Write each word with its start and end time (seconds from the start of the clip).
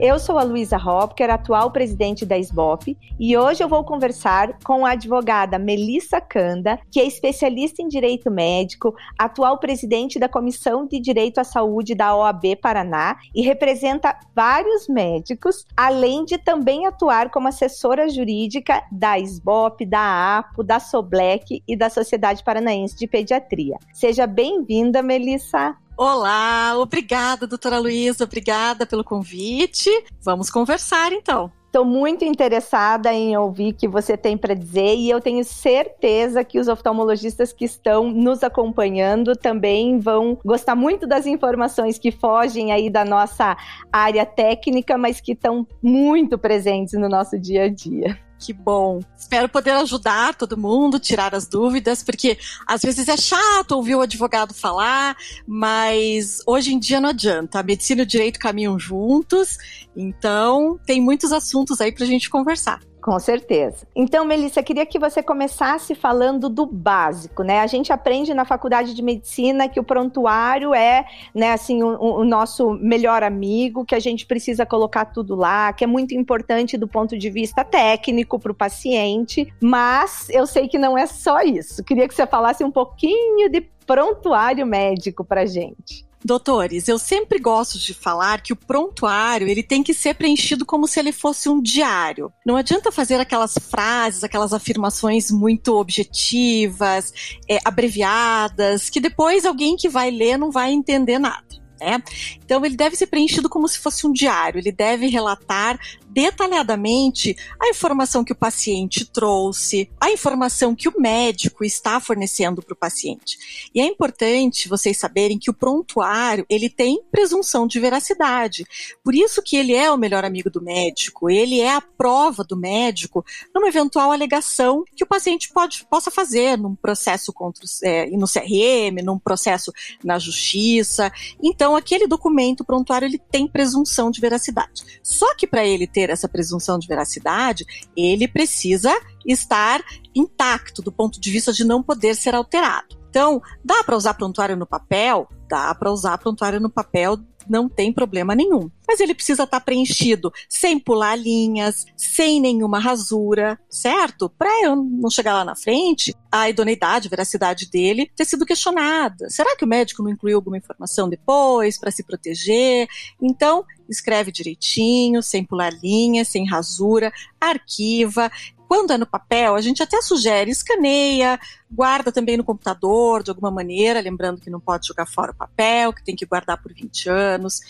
Eu 0.00 0.20
sou 0.20 0.38
a 0.38 0.44
Luísa 0.44 0.76
Hopker, 0.76 1.28
atual 1.28 1.72
presidente 1.72 2.24
da 2.24 2.38
SBOP, 2.38 2.96
e 3.18 3.36
hoje 3.36 3.64
eu 3.64 3.68
vou 3.68 3.82
conversar 3.82 4.56
com 4.62 4.86
a 4.86 4.92
advogada 4.92 5.58
Melissa 5.58 6.20
Canda, 6.20 6.78
que 6.88 7.00
é 7.00 7.04
especialista 7.04 7.82
em 7.82 7.88
direito 7.88 8.30
médico, 8.30 8.94
atual 9.18 9.58
presidente 9.58 10.16
da 10.20 10.28
Comissão 10.28 10.86
de 10.86 11.00
Direito 11.00 11.38
à 11.38 11.44
Saúde 11.44 11.96
da 11.96 12.14
OAB 12.14 12.54
Paraná 12.62 13.16
e 13.34 13.42
representa 13.42 14.16
vários 14.36 14.86
médicos, 14.86 15.66
além 15.76 16.24
de 16.24 16.38
também 16.38 16.86
atuar 16.86 17.28
como 17.28 17.48
assessora 17.48 18.08
jurídica 18.08 18.80
da 18.92 19.18
SBOP, 19.18 19.84
da 19.84 20.38
APO, 20.38 20.62
da 20.62 20.78
SOBLEC 20.78 21.60
e 21.66 21.76
da 21.76 21.90
Sociedade 21.90 22.44
Paranaense 22.44 22.96
de 22.96 23.08
Pediatria. 23.08 23.76
Seja 23.92 24.28
bem-vinda, 24.28 25.02
Melissa. 25.02 25.76
Olá, 26.00 26.78
obrigada, 26.78 27.44
doutora 27.44 27.80
Luísa, 27.80 28.22
obrigada 28.22 28.86
pelo 28.86 29.02
convite. 29.02 29.90
Vamos 30.22 30.48
conversar 30.48 31.12
então. 31.12 31.50
Estou 31.66 31.84
muito 31.84 32.24
interessada 32.24 33.12
em 33.12 33.36
ouvir 33.36 33.72
o 33.72 33.74
que 33.74 33.88
você 33.88 34.16
tem 34.16 34.38
para 34.38 34.54
dizer 34.54 34.94
e 34.94 35.10
eu 35.10 35.20
tenho 35.20 35.42
certeza 35.42 36.44
que 36.44 36.60
os 36.60 36.68
oftalmologistas 36.68 37.52
que 37.52 37.64
estão 37.64 38.12
nos 38.12 38.44
acompanhando 38.44 39.34
também 39.34 39.98
vão 39.98 40.38
gostar 40.44 40.76
muito 40.76 41.04
das 41.04 41.26
informações 41.26 41.98
que 41.98 42.12
fogem 42.12 42.70
aí 42.70 42.88
da 42.88 43.04
nossa 43.04 43.56
área 43.92 44.24
técnica, 44.24 44.96
mas 44.96 45.20
que 45.20 45.32
estão 45.32 45.66
muito 45.82 46.38
presentes 46.38 46.94
no 46.94 47.08
nosso 47.08 47.36
dia 47.36 47.64
a 47.64 47.68
dia. 47.68 48.27
Que 48.38 48.52
bom. 48.52 49.00
Espero 49.16 49.48
poder 49.48 49.72
ajudar 49.72 50.34
todo 50.34 50.56
mundo, 50.56 51.00
tirar 51.00 51.34
as 51.34 51.48
dúvidas, 51.48 52.02
porque 52.02 52.38
às 52.66 52.82
vezes 52.82 53.08
é 53.08 53.16
chato 53.16 53.72
ouvir 53.72 53.96
o 53.96 54.00
advogado 54.00 54.54
falar, 54.54 55.16
mas 55.46 56.40
hoje 56.46 56.72
em 56.72 56.78
dia 56.78 57.00
não 57.00 57.10
adianta. 57.10 57.58
A 57.58 57.62
medicina 57.62 58.02
e 58.02 58.04
o 58.04 58.06
direito 58.06 58.38
caminham 58.38 58.78
juntos, 58.78 59.58
então 59.96 60.78
tem 60.86 61.00
muitos 61.00 61.32
assuntos 61.32 61.80
aí 61.80 61.90
para 61.90 62.04
a 62.04 62.08
gente 62.08 62.30
conversar. 62.30 62.80
Com 63.08 63.18
certeza. 63.18 63.86
Então, 63.96 64.22
Melissa, 64.22 64.62
queria 64.62 64.84
que 64.84 64.98
você 64.98 65.22
começasse 65.22 65.94
falando 65.94 66.50
do 66.50 66.66
básico, 66.66 67.42
né? 67.42 67.60
A 67.60 67.66
gente 67.66 67.90
aprende 67.90 68.34
na 68.34 68.44
faculdade 68.44 68.92
de 68.92 69.00
medicina 69.00 69.66
que 69.66 69.80
o 69.80 69.82
prontuário 69.82 70.74
é, 70.74 71.06
né, 71.34 71.52
assim, 71.52 71.82
o, 71.82 71.96
o 71.98 72.22
nosso 72.22 72.74
melhor 72.74 73.22
amigo, 73.22 73.82
que 73.82 73.94
a 73.94 73.98
gente 73.98 74.26
precisa 74.26 74.66
colocar 74.66 75.06
tudo 75.06 75.34
lá, 75.34 75.72
que 75.72 75.84
é 75.84 75.86
muito 75.86 76.14
importante 76.14 76.76
do 76.76 76.86
ponto 76.86 77.16
de 77.16 77.30
vista 77.30 77.64
técnico 77.64 78.38
para 78.38 78.52
o 78.52 78.54
paciente, 78.54 79.50
mas 79.58 80.28
eu 80.28 80.46
sei 80.46 80.68
que 80.68 80.76
não 80.76 80.98
é 80.98 81.06
só 81.06 81.40
isso. 81.40 81.82
Queria 81.82 82.06
que 82.06 82.14
você 82.14 82.26
falasse 82.26 82.62
um 82.62 82.70
pouquinho 82.70 83.48
de 83.48 83.62
prontuário 83.86 84.66
médico 84.66 85.24
para 85.24 85.46
gente. 85.46 86.06
Doutores, 86.24 86.88
eu 86.88 86.98
sempre 86.98 87.38
gosto 87.38 87.78
de 87.78 87.94
falar 87.94 88.42
que 88.42 88.52
o 88.52 88.56
prontuário 88.56 89.46
ele 89.46 89.62
tem 89.62 89.82
que 89.82 89.94
ser 89.94 90.14
preenchido 90.14 90.66
como 90.66 90.88
se 90.88 90.98
ele 90.98 91.12
fosse 91.12 91.48
um 91.48 91.62
diário. 91.62 92.32
Não 92.44 92.56
adianta 92.56 92.90
fazer 92.90 93.20
aquelas 93.20 93.54
frases, 93.70 94.24
aquelas 94.24 94.52
afirmações 94.52 95.30
muito 95.30 95.76
objetivas, 95.76 97.12
é, 97.48 97.58
abreviadas, 97.64 98.90
que 98.90 99.00
depois 99.00 99.44
alguém 99.44 99.76
que 99.76 99.88
vai 99.88 100.10
ler 100.10 100.36
não 100.36 100.50
vai 100.50 100.72
entender 100.72 101.18
nada. 101.18 101.46
Né? 101.80 102.02
Então 102.44 102.64
ele 102.64 102.76
deve 102.76 102.96
ser 102.96 103.06
preenchido 103.06 103.48
como 103.48 103.68
se 103.68 103.78
fosse 103.78 104.06
um 104.06 104.12
diário, 104.12 104.58
ele 104.58 104.72
deve 104.72 105.06
relatar 105.06 105.78
detalhadamente 106.18 107.36
a 107.60 107.68
informação 107.68 108.24
que 108.24 108.32
o 108.32 108.36
paciente 108.36 109.04
trouxe, 109.04 109.88
a 110.00 110.10
informação 110.10 110.74
que 110.74 110.88
o 110.88 111.00
médico 111.00 111.64
está 111.64 112.00
fornecendo 112.00 112.60
para 112.60 112.74
o 112.74 112.76
paciente. 112.76 113.70
E 113.72 113.80
é 113.80 113.84
importante 113.84 114.68
vocês 114.68 114.98
saberem 114.98 115.38
que 115.38 115.48
o 115.48 115.54
prontuário 115.54 116.44
ele 116.50 116.68
tem 116.68 117.00
presunção 117.08 117.68
de 117.68 117.78
veracidade. 117.78 118.66
Por 119.04 119.14
isso 119.14 119.40
que 119.40 119.56
ele 119.56 119.74
é 119.74 119.92
o 119.92 119.96
melhor 119.96 120.24
amigo 120.24 120.50
do 120.50 120.60
médico, 120.60 121.30
ele 121.30 121.60
é 121.60 121.72
a 121.72 121.80
prova 121.80 122.42
do 122.42 122.56
médico 122.56 123.24
numa 123.54 123.68
eventual 123.68 124.10
alegação 124.10 124.82
que 124.96 125.04
o 125.04 125.08
paciente 125.08 125.52
pode, 125.52 125.86
possa 125.88 126.10
fazer 126.10 126.58
num 126.58 126.74
processo 126.74 127.32
contra, 127.32 127.64
é, 127.84 128.06
no 128.10 128.26
CRM, 128.26 129.04
num 129.04 129.20
processo 129.20 129.72
na 130.02 130.18
justiça. 130.18 131.12
Então, 131.40 131.76
aquele 131.76 132.08
documento 132.08 132.64
prontuário 132.64 133.06
ele 133.06 133.18
tem 133.30 133.46
presunção 133.46 134.10
de 134.10 134.20
veracidade. 134.20 135.00
Só 135.00 135.32
que 135.36 135.46
para 135.46 135.64
ele 135.64 135.86
ter 135.86 136.07
ter 136.08 136.12
essa 136.12 136.28
presunção 136.28 136.78
de 136.78 136.88
veracidade, 136.88 137.66
ele 137.96 138.26
precisa 138.26 138.92
estar 139.26 139.82
intacto 140.14 140.80
do 140.80 140.90
ponto 140.90 141.20
de 141.20 141.30
vista 141.30 141.52
de 141.52 141.64
não 141.64 141.82
poder 141.82 142.16
ser 142.16 142.34
alterado. 142.34 142.98
Então, 143.10 143.40
dá 143.64 143.82
para 143.84 143.96
usar 143.96 144.14
prontuário 144.14 144.56
no 144.56 144.66
papel? 144.66 145.28
Dá 145.48 145.74
para 145.74 145.90
usar 145.90 146.18
prontuário 146.18 146.60
no 146.60 146.70
papel 146.70 147.18
não 147.48 147.68
tem 147.68 147.92
problema 147.92 148.34
nenhum. 148.34 148.70
Mas 148.86 149.00
ele 149.00 149.14
precisa 149.14 149.44
estar 149.44 149.60
tá 149.60 149.64
preenchido 149.64 150.32
sem 150.48 150.78
pular 150.78 151.16
linhas, 151.16 151.84
sem 151.96 152.40
nenhuma 152.40 152.78
rasura, 152.78 153.58
certo? 153.68 154.28
Para 154.28 154.64
eu 154.64 154.76
não 154.76 155.10
chegar 155.10 155.34
lá 155.34 155.44
na 155.44 155.54
frente, 155.54 156.14
a 156.30 156.48
idoneidade, 156.48 157.06
a 157.06 157.10
veracidade 157.10 157.70
dele 157.70 158.10
ter 158.16 158.24
sido 158.24 158.46
questionada. 158.46 159.28
Será 159.28 159.56
que 159.56 159.64
o 159.64 159.68
médico 159.68 160.02
não 160.02 160.10
incluiu 160.10 160.36
alguma 160.36 160.56
informação 160.58 161.08
depois 161.08 161.78
para 161.78 161.90
se 161.90 162.02
proteger? 162.02 162.88
Então, 163.20 163.64
escreve 163.88 164.30
direitinho, 164.30 165.22
sem 165.22 165.44
pular 165.44 165.72
linhas, 165.82 166.28
sem 166.28 166.46
rasura, 166.46 167.12
arquiva, 167.40 168.30
quando 168.68 168.92
é 168.92 168.98
no 168.98 169.06
papel, 169.06 169.54
a 169.54 169.60
gente 169.62 169.82
até 169.82 170.02
sugere, 170.02 170.50
escaneia, 170.50 171.40
guarda 171.70 172.12
também 172.12 172.36
no 172.36 172.44
computador 172.44 173.22
de 173.22 173.30
alguma 173.30 173.50
maneira, 173.50 173.98
lembrando 173.98 174.42
que 174.42 174.50
não 174.50 174.60
pode 174.60 174.86
jogar 174.86 175.06
fora 175.06 175.32
o 175.32 175.34
papel, 175.34 175.90
que 175.90 176.04
tem 176.04 176.14
que 176.14 176.26
guardar 176.26 176.60
por 176.62 176.74
20 176.74 177.08
anos. 177.08 177.60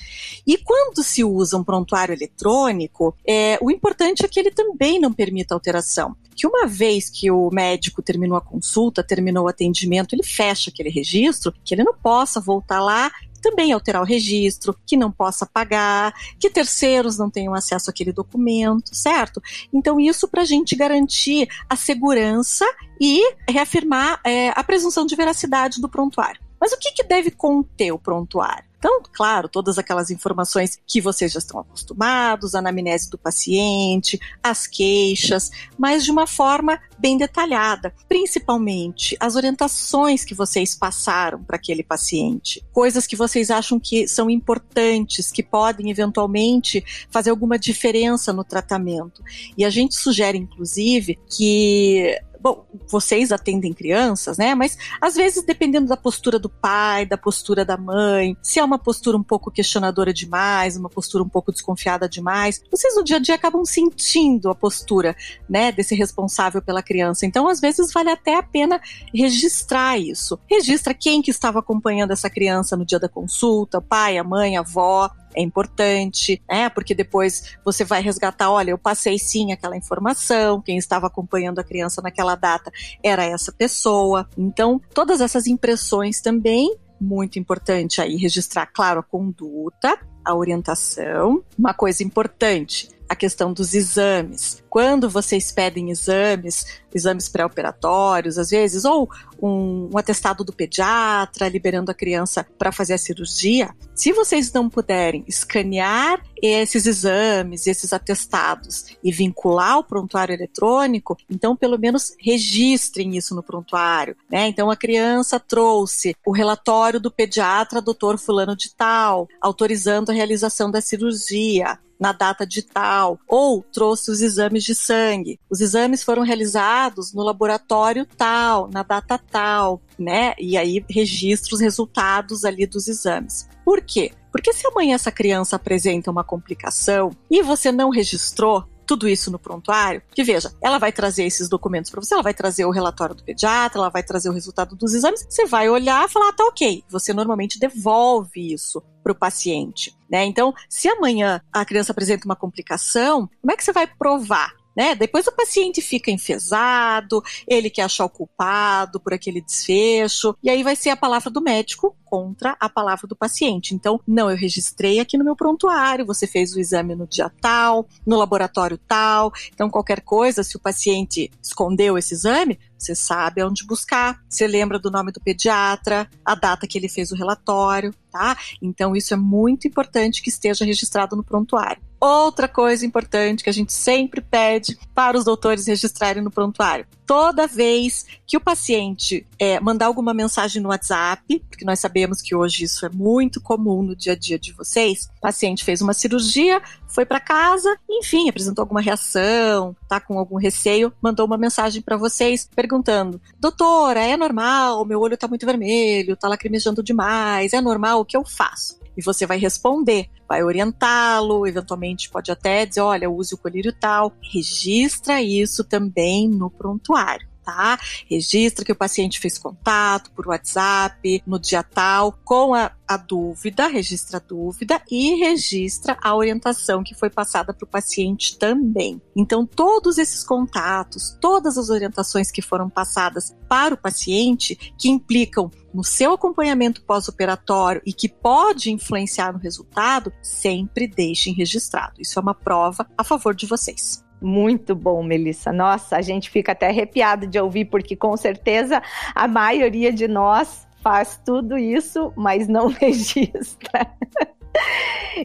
E 0.44 0.58
quando 0.58 1.04
se 1.04 1.22
usa 1.22 1.56
um 1.56 1.62
prontuário 1.62 2.12
eletrônico, 2.12 3.14
é, 3.24 3.56
o 3.62 3.70
importante 3.70 4.24
é 4.24 4.28
que 4.28 4.40
ele 4.40 4.50
também 4.50 4.98
não 4.98 5.12
permita 5.12 5.54
alteração. 5.54 6.16
Que 6.34 6.48
uma 6.48 6.66
vez 6.66 7.08
que 7.08 7.30
o 7.30 7.48
médico 7.52 8.02
terminou 8.02 8.36
a 8.36 8.40
consulta, 8.40 9.02
terminou 9.02 9.44
o 9.44 9.48
atendimento, 9.48 10.14
ele 10.14 10.24
fecha 10.24 10.70
aquele 10.70 10.90
registro, 10.90 11.54
que 11.64 11.74
ele 11.74 11.84
não 11.84 11.94
possa 11.94 12.40
voltar 12.40 12.80
lá 12.80 13.10
também 13.40 13.72
alterar 13.72 14.02
o 14.02 14.04
registro, 14.04 14.76
que 14.86 14.96
não 14.96 15.10
possa 15.10 15.46
pagar, 15.46 16.12
que 16.38 16.50
terceiros 16.50 17.18
não 17.18 17.30
tenham 17.30 17.54
acesso 17.54 17.90
àquele 17.90 18.12
documento, 18.12 18.94
certo? 18.94 19.40
Então, 19.72 19.98
isso 19.98 20.28
para 20.28 20.42
a 20.42 20.44
gente 20.44 20.76
garantir 20.76 21.48
a 21.68 21.76
segurança 21.76 22.66
e 23.00 23.22
reafirmar 23.48 24.20
é, 24.24 24.50
a 24.50 24.62
presunção 24.62 25.06
de 25.06 25.16
veracidade 25.16 25.80
do 25.80 25.88
prontuário. 25.88 26.40
Mas 26.60 26.72
o 26.72 26.78
que, 26.78 26.92
que 26.92 27.04
deve 27.04 27.30
conter 27.30 27.92
o 27.92 27.98
prontuário? 27.98 28.67
Então, 28.78 29.02
claro, 29.12 29.48
todas 29.48 29.76
aquelas 29.76 30.10
informações 30.10 30.78
que 30.86 31.00
vocês 31.00 31.32
já 31.32 31.38
estão 31.38 31.60
acostumados, 31.60 32.54
a 32.54 32.60
anamnese 32.60 33.10
do 33.10 33.18
paciente, 33.18 34.20
as 34.42 34.66
queixas, 34.66 35.50
mas 35.76 36.04
de 36.04 36.12
uma 36.12 36.26
forma 36.26 36.80
bem 36.98 37.16
detalhada, 37.16 37.92
principalmente 38.08 39.16
as 39.18 39.34
orientações 39.34 40.24
que 40.24 40.34
vocês 40.34 40.74
passaram 40.74 41.42
para 41.42 41.56
aquele 41.56 41.82
paciente, 41.82 42.64
coisas 42.72 43.06
que 43.06 43.16
vocês 43.16 43.50
acham 43.50 43.80
que 43.80 44.06
são 44.06 44.30
importantes, 44.30 45.30
que 45.30 45.42
podem 45.42 45.90
eventualmente 45.90 46.84
fazer 47.10 47.30
alguma 47.30 47.58
diferença 47.58 48.32
no 48.32 48.44
tratamento. 48.44 49.22
E 49.56 49.64
a 49.64 49.70
gente 49.70 49.96
sugere, 49.96 50.38
inclusive, 50.38 51.18
que 51.28 52.16
bom, 52.40 52.66
vocês 52.88 53.32
atendem 53.32 53.72
crianças, 53.72 54.38
né? 54.38 54.54
Mas 54.54 54.76
às 55.00 55.14
vezes, 55.14 55.44
dependendo 55.44 55.86
da 55.86 55.96
postura 55.96 56.38
do 56.38 56.48
pai, 56.48 57.06
da 57.06 57.16
postura 57.16 57.64
da 57.64 57.76
mãe, 57.76 58.36
se 58.42 58.58
é 58.58 58.64
uma 58.64 58.78
postura 58.78 59.16
um 59.16 59.22
pouco 59.22 59.50
questionadora 59.50 60.12
demais, 60.12 60.76
uma 60.76 60.88
postura 60.88 61.22
um 61.22 61.28
pouco 61.28 61.52
desconfiada 61.52 62.08
demais, 62.08 62.62
vocês 62.70 62.96
no 62.96 63.04
dia 63.04 63.16
a 63.16 63.20
dia 63.20 63.34
acabam 63.34 63.64
sentindo 63.64 64.50
a 64.50 64.54
postura, 64.54 65.16
né, 65.48 65.72
desse 65.72 65.94
responsável 65.94 66.62
pela 66.62 66.82
criança. 66.82 67.26
Então, 67.26 67.48
às 67.48 67.60
vezes, 67.60 67.92
vale 67.92 68.10
até 68.10 68.36
a 68.36 68.42
pena 68.42 68.80
registrar 69.12 69.98
isso. 69.98 70.38
Registra 70.46 70.94
quem 70.94 71.22
que 71.22 71.30
estava 71.30 71.58
acompanhando 71.58 72.12
essa 72.12 72.30
criança 72.30 72.76
no 72.76 72.84
dia 72.84 72.98
da 72.98 73.08
consulta, 73.08 73.78
o 73.78 73.82
pai, 73.82 74.18
a 74.18 74.24
mãe, 74.24 74.56
a 74.56 74.60
avó, 74.60 75.10
é 75.34 75.42
importante, 75.42 76.42
né? 76.48 76.68
Porque 76.68 76.94
depois 76.94 77.56
você 77.64 77.84
vai 77.84 78.02
resgatar, 78.02 78.50
olha, 78.50 78.70
eu 78.70 78.78
passei 78.78 79.18
sim 79.18 79.52
aquela 79.52 79.76
informação, 79.76 80.60
quem 80.60 80.76
estava 80.76 81.06
acompanhando 81.06 81.58
a 81.58 81.64
criança 81.64 82.00
naquela 82.02 82.34
data 82.34 82.70
era 83.02 83.24
essa 83.24 83.52
pessoa. 83.52 84.28
Então, 84.36 84.80
todas 84.94 85.20
essas 85.20 85.46
impressões 85.46 86.20
também 86.20 86.76
muito 87.00 87.38
importante 87.38 88.00
aí 88.00 88.16
registrar, 88.16 88.66
claro, 88.66 89.00
a 89.00 89.02
conduta, 89.02 89.98
a 90.24 90.34
orientação. 90.34 91.42
Uma 91.56 91.72
coisa 91.72 92.02
importante, 92.02 92.88
a 93.08 93.16
questão 93.16 93.52
dos 93.52 93.74
exames. 93.74 94.62
Quando 94.68 95.08
vocês 95.08 95.50
pedem 95.50 95.90
exames, 95.90 96.66
exames 96.94 97.28
pré-operatórios, 97.28 98.38
às 98.38 98.50
vezes, 98.50 98.84
ou 98.84 99.08
um, 99.40 99.88
um, 99.92 99.98
atestado 99.98 100.44
do 100.44 100.52
pediatra 100.52 101.48
liberando 101.48 101.90
a 101.90 101.94
criança 101.94 102.46
para 102.58 102.70
fazer 102.70 102.94
a 102.94 102.98
cirurgia, 102.98 103.70
se 103.94 104.12
vocês 104.12 104.52
não 104.52 104.68
puderem 104.68 105.24
escanear 105.26 106.22
esses 106.40 106.86
exames, 106.86 107.66
esses 107.66 107.92
atestados 107.92 108.86
e 109.02 109.10
vincular 109.10 109.72
ao 109.72 109.84
prontuário 109.84 110.34
eletrônico, 110.34 111.16
então 111.30 111.56
pelo 111.56 111.78
menos 111.78 112.14
registrem 112.20 113.16
isso 113.16 113.34
no 113.34 113.42
prontuário, 113.42 114.16
né? 114.30 114.48
Então 114.48 114.70
a 114.70 114.76
criança 114.76 115.40
trouxe 115.40 116.14
o 116.26 116.30
relatório 116.30 117.00
do 117.00 117.10
pediatra, 117.10 117.80
doutor 117.80 118.18
fulano 118.18 118.54
de 118.54 118.74
tal, 118.74 119.28
autorizando 119.40 120.10
a 120.10 120.14
realização 120.14 120.70
da 120.70 120.80
cirurgia 120.80 121.78
na 121.98 122.12
data 122.12 122.46
de 122.46 122.62
tal, 122.62 123.18
ou 123.26 123.62
trouxe 123.62 124.10
os 124.10 124.20
exames 124.20 124.64
de 124.64 124.74
sangue. 124.74 125.38
Os 125.50 125.60
exames 125.60 126.02
foram 126.02 126.22
realizados 126.22 127.12
no 127.12 127.22
laboratório 127.22 128.06
tal, 128.06 128.68
na 128.70 128.82
data 128.82 129.18
tal, 129.18 129.80
né? 129.98 130.34
E 130.38 130.56
aí 130.56 130.84
registra 130.88 131.54
os 131.54 131.60
resultados 131.60 132.44
ali 132.44 132.66
dos 132.66 132.88
exames. 132.88 133.48
Por 133.64 133.82
quê? 133.82 134.12
Porque 134.30 134.52
se 134.52 134.66
amanhã 134.66 134.94
essa 134.94 135.10
criança 135.10 135.56
apresenta 135.56 136.10
uma 136.10 136.22
complicação 136.22 137.10
e 137.30 137.42
você 137.42 137.72
não 137.72 137.90
registrou, 137.90 138.64
tudo 138.88 139.06
isso 139.06 139.30
no 139.30 139.38
prontuário, 139.38 140.00
que 140.14 140.24
veja, 140.24 140.50
ela 140.62 140.78
vai 140.78 140.90
trazer 140.90 141.24
esses 141.24 141.46
documentos 141.46 141.90
para 141.90 142.00
você, 142.00 142.14
ela 142.14 142.22
vai 142.22 142.32
trazer 142.32 142.64
o 142.64 142.70
relatório 142.70 143.14
do 143.14 143.22
pediatra, 143.22 143.78
ela 143.78 143.90
vai 143.90 144.02
trazer 144.02 144.30
o 144.30 144.32
resultado 144.32 144.74
dos 144.74 144.94
exames, 144.94 145.26
você 145.28 145.44
vai 145.44 145.68
olhar 145.68 146.06
e 146.06 146.10
falar, 146.10 146.30
ah, 146.30 146.32
tá 146.32 146.44
ok. 146.44 146.82
Você 146.88 147.12
normalmente 147.12 147.58
devolve 147.58 148.54
isso 148.54 148.82
para 149.02 149.12
o 149.12 149.14
paciente. 149.14 149.94
Né? 150.10 150.24
Então, 150.24 150.54
se 150.70 150.88
amanhã 150.88 151.42
a 151.52 151.64
criança 151.66 151.92
apresenta 151.92 152.24
uma 152.24 152.34
complicação, 152.34 153.28
como 153.40 153.52
é 153.52 153.56
que 153.56 153.62
você 153.62 153.72
vai 153.72 153.86
provar? 153.86 154.54
Né? 154.78 154.94
Depois 154.94 155.26
o 155.26 155.32
paciente 155.32 155.82
fica 155.82 156.08
enfesado, 156.08 157.20
ele 157.48 157.68
quer 157.68 157.82
achar 157.82 158.04
o 158.04 158.08
culpado 158.08 159.00
por 159.00 159.12
aquele 159.12 159.40
desfecho, 159.40 160.36
e 160.40 160.48
aí 160.48 160.62
vai 160.62 160.76
ser 160.76 160.90
a 160.90 160.96
palavra 160.96 161.28
do 161.30 161.42
médico 161.42 161.96
contra 162.04 162.56
a 162.60 162.68
palavra 162.68 163.08
do 163.08 163.16
paciente. 163.16 163.74
Então, 163.74 164.00
não, 164.06 164.30
eu 164.30 164.36
registrei 164.36 165.00
aqui 165.00 165.18
no 165.18 165.24
meu 165.24 165.34
prontuário, 165.34 166.06
você 166.06 166.28
fez 166.28 166.54
o 166.54 166.60
exame 166.60 166.94
no 166.94 167.08
dia 167.08 167.28
tal, 167.40 167.88
no 168.06 168.16
laboratório 168.16 168.78
tal. 168.78 169.32
Então, 169.52 169.68
qualquer 169.68 170.00
coisa, 170.00 170.44
se 170.44 170.56
o 170.56 170.60
paciente 170.60 171.28
escondeu 171.42 171.98
esse 171.98 172.14
exame, 172.14 172.56
você 172.78 172.94
sabe 172.94 173.40
aonde 173.40 173.66
buscar. 173.66 174.22
Você 174.28 174.46
lembra 174.46 174.78
do 174.78 174.92
nome 174.92 175.10
do 175.10 175.20
pediatra, 175.20 176.08
a 176.24 176.36
data 176.36 176.68
que 176.68 176.78
ele 176.78 176.88
fez 176.88 177.10
o 177.10 177.16
relatório, 177.16 177.92
tá? 178.12 178.36
Então, 178.62 178.94
isso 178.94 179.12
é 179.12 179.16
muito 179.16 179.66
importante 179.66 180.22
que 180.22 180.28
esteja 180.28 180.64
registrado 180.64 181.16
no 181.16 181.24
prontuário. 181.24 181.87
Outra 182.00 182.46
coisa 182.46 182.86
importante 182.86 183.42
que 183.42 183.50
a 183.50 183.52
gente 183.52 183.72
sempre 183.72 184.20
pede 184.20 184.78
para 184.94 185.18
os 185.18 185.24
doutores 185.24 185.66
registrarem 185.66 186.22
no 186.22 186.30
prontuário: 186.30 186.86
toda 187.04 187.48
vez 187.48 188.06
que 188.24 188.36
o 188.36 188.40
paciente 188.40 189.26
é, 189.36 189.58
mandar 189.58 189.86
alguma 189.86 190.14
mensagem 190.14 190.62
no 190.62 190.68
WhatsApp, 190.68 191.42
porque 191.48 191.64
nós 191.64 191.80
sabemos 191.80 192.22
que 192.22 192.36
hoje 192.36 192.64
isso 192.64 192.86
é 192.86 192.88
muito 192.88 193.40
comum 193.40 193.82
no 193.82 193.96
dia 193.96 194.12
a 194.12 194.16
dia 194.16 194.38
de 194.38 194.52
vocês, 194.52 195.10
o 195.16 195.20
paciente 195.20 195.64
fez 195.64 195.80
uma 195.80 195.92
cirurgia, 195.92 196.62
foi 196.86 197.04
para 197.04 197.18
casa, 197.18 197.76
enfim, 197.90 198.28
apresentou 198.28 198.62
alguma 198.62 198.80
reação, 198.80 199.74
tá 199.88 199.98
com 199.98 200.20
algum 200.20 200.36
receio, 200.36 200.92
mandou 201.02 201.26
uma 201.26 201.36
mensagem 201.36 201.82
para 201.82 201.96
vocês 201.96 202.48
perguntando: 202.54 203.20
"Doutora, 203.40 204.00
é 204.04 204.16
normal? 204.16 204.84
Meu 204.84 205.00
olho 205.00 205.16
tá 205.16 205.26
muito 205.26 205.44
vermelho, 205.44 206.16
tá 206.16 206.28
lacrimejando 206.28 206.80
demais, 206.80 207.52
é 207.52 207.60
normal? 207.60 208.00
O 208.00 208.04
que 208.04 208.16
eu 208.16 208.24
faço?" 208.24 208.77
E 208.98 209.02
você 209.02 209.24
vai 209.24 209.38
responder, 209.38 210.10
vai 210.28 210.42
orientá-lo, 210.42 211.46
eventualmente 211.46 212.10
pode 212.10 212.32
até 212.32 212.66
dizer, 212.66 212.80
olha, 212.80 213.08
use 213.08 213.32
o 213.32 213.38
colírio 213.38 213.72
tal, 213.72 214.12
registra 214.20 215.22
isso 215.22 215.62
também 215.62 216.28
no 216.28 216.50
prontuário 216.50 217.28
tá? 217.48 217.78
Registra 218.06 218.62
que 218.62 218.72
o 218.72 218.76
paciente 218.76 219.18
fez 219.18 219.38
contato 219.38 220.10
por 220.10 220.28
WhatsApp 220.28 221.22
no 221.26 221.38
dia 221.38 221.62
tal 221.62 222.12
com 222.22 222.52
a, 222.52 222.72
a 222.86 222.98
dúvida, 222.98 223.68
registra 223.68 224.18
a 224.18 224.20
dúvida 224.20 224.82
e 224.90 225.14
registra 225.14 225.96
a 226.02 226.14
orientação 226.14 226.82
que 226.82 226.94
foi 226.94 227.08
passada 227.08 227.54
para 227.54 227.64
o 227.64 227.68
paciente 227.68 228.36
também. 228.36 229.00
Então, 229.16 229.46
todos 229.46 229.96
esses 229.96 230.22
contatos, 230.22 231.16
todas 231.22 231.56
as 231.56 231.70
orientações 231.70 232.30
que 232.30 232.42
foram 232.42 232.68
passadas 232.68 233.34
para 233.48 233.74
o 233.74 233.78
paciente, 233.78 234.74
que 234.76 234.90
implicam 234.90 235.50
no 235.72 235.82
seu 235.82 236.12
acompanhamento 236.12 236.82
pós-operatório 236.82 237.80
e 237.86 237.94
que 237.94 238.10
pode 238.10 238.70
influenciar 238.70 239.32
no 239.32 239.38
resultado, 239.38 240.12
sempre 240.22 240.86
deixem 240.86 241.32
registrado. 241.32 241.94
Isso 241.98 242.18
é 242.18 242.22
uma 242.22 242.34
prova 242.34 242.86
a 242.96 243.02
favor 243.02 243.34
de 243.34 243.46
vocês. 243.46 244.06
Muito 244.20 244.74
bom, 244.74 245.02
Melissa. 245.02 245.52
Nossa, 245.52 245.96
a 245.96 246.02
gente 246.02 246.30
fica 246.30 246.52
até 246.52 246.68
arrepiado 246.68 247.26
de 247.26 247.38
ouvir, 247.38 247.66
porque 247.66 247.94
com 247.94 248.16
certeza 248.16 248.82
a 249.14 249.28
maioria 249.28 249.92
de 249.92 250.08
nós 250.08 250.66
faz 250.82 251.20
tudo 251.24 251.56
isso, 251.56 252.12
mas 252.16 252.48
não 252.48 252.68
registra. 252.80 253.92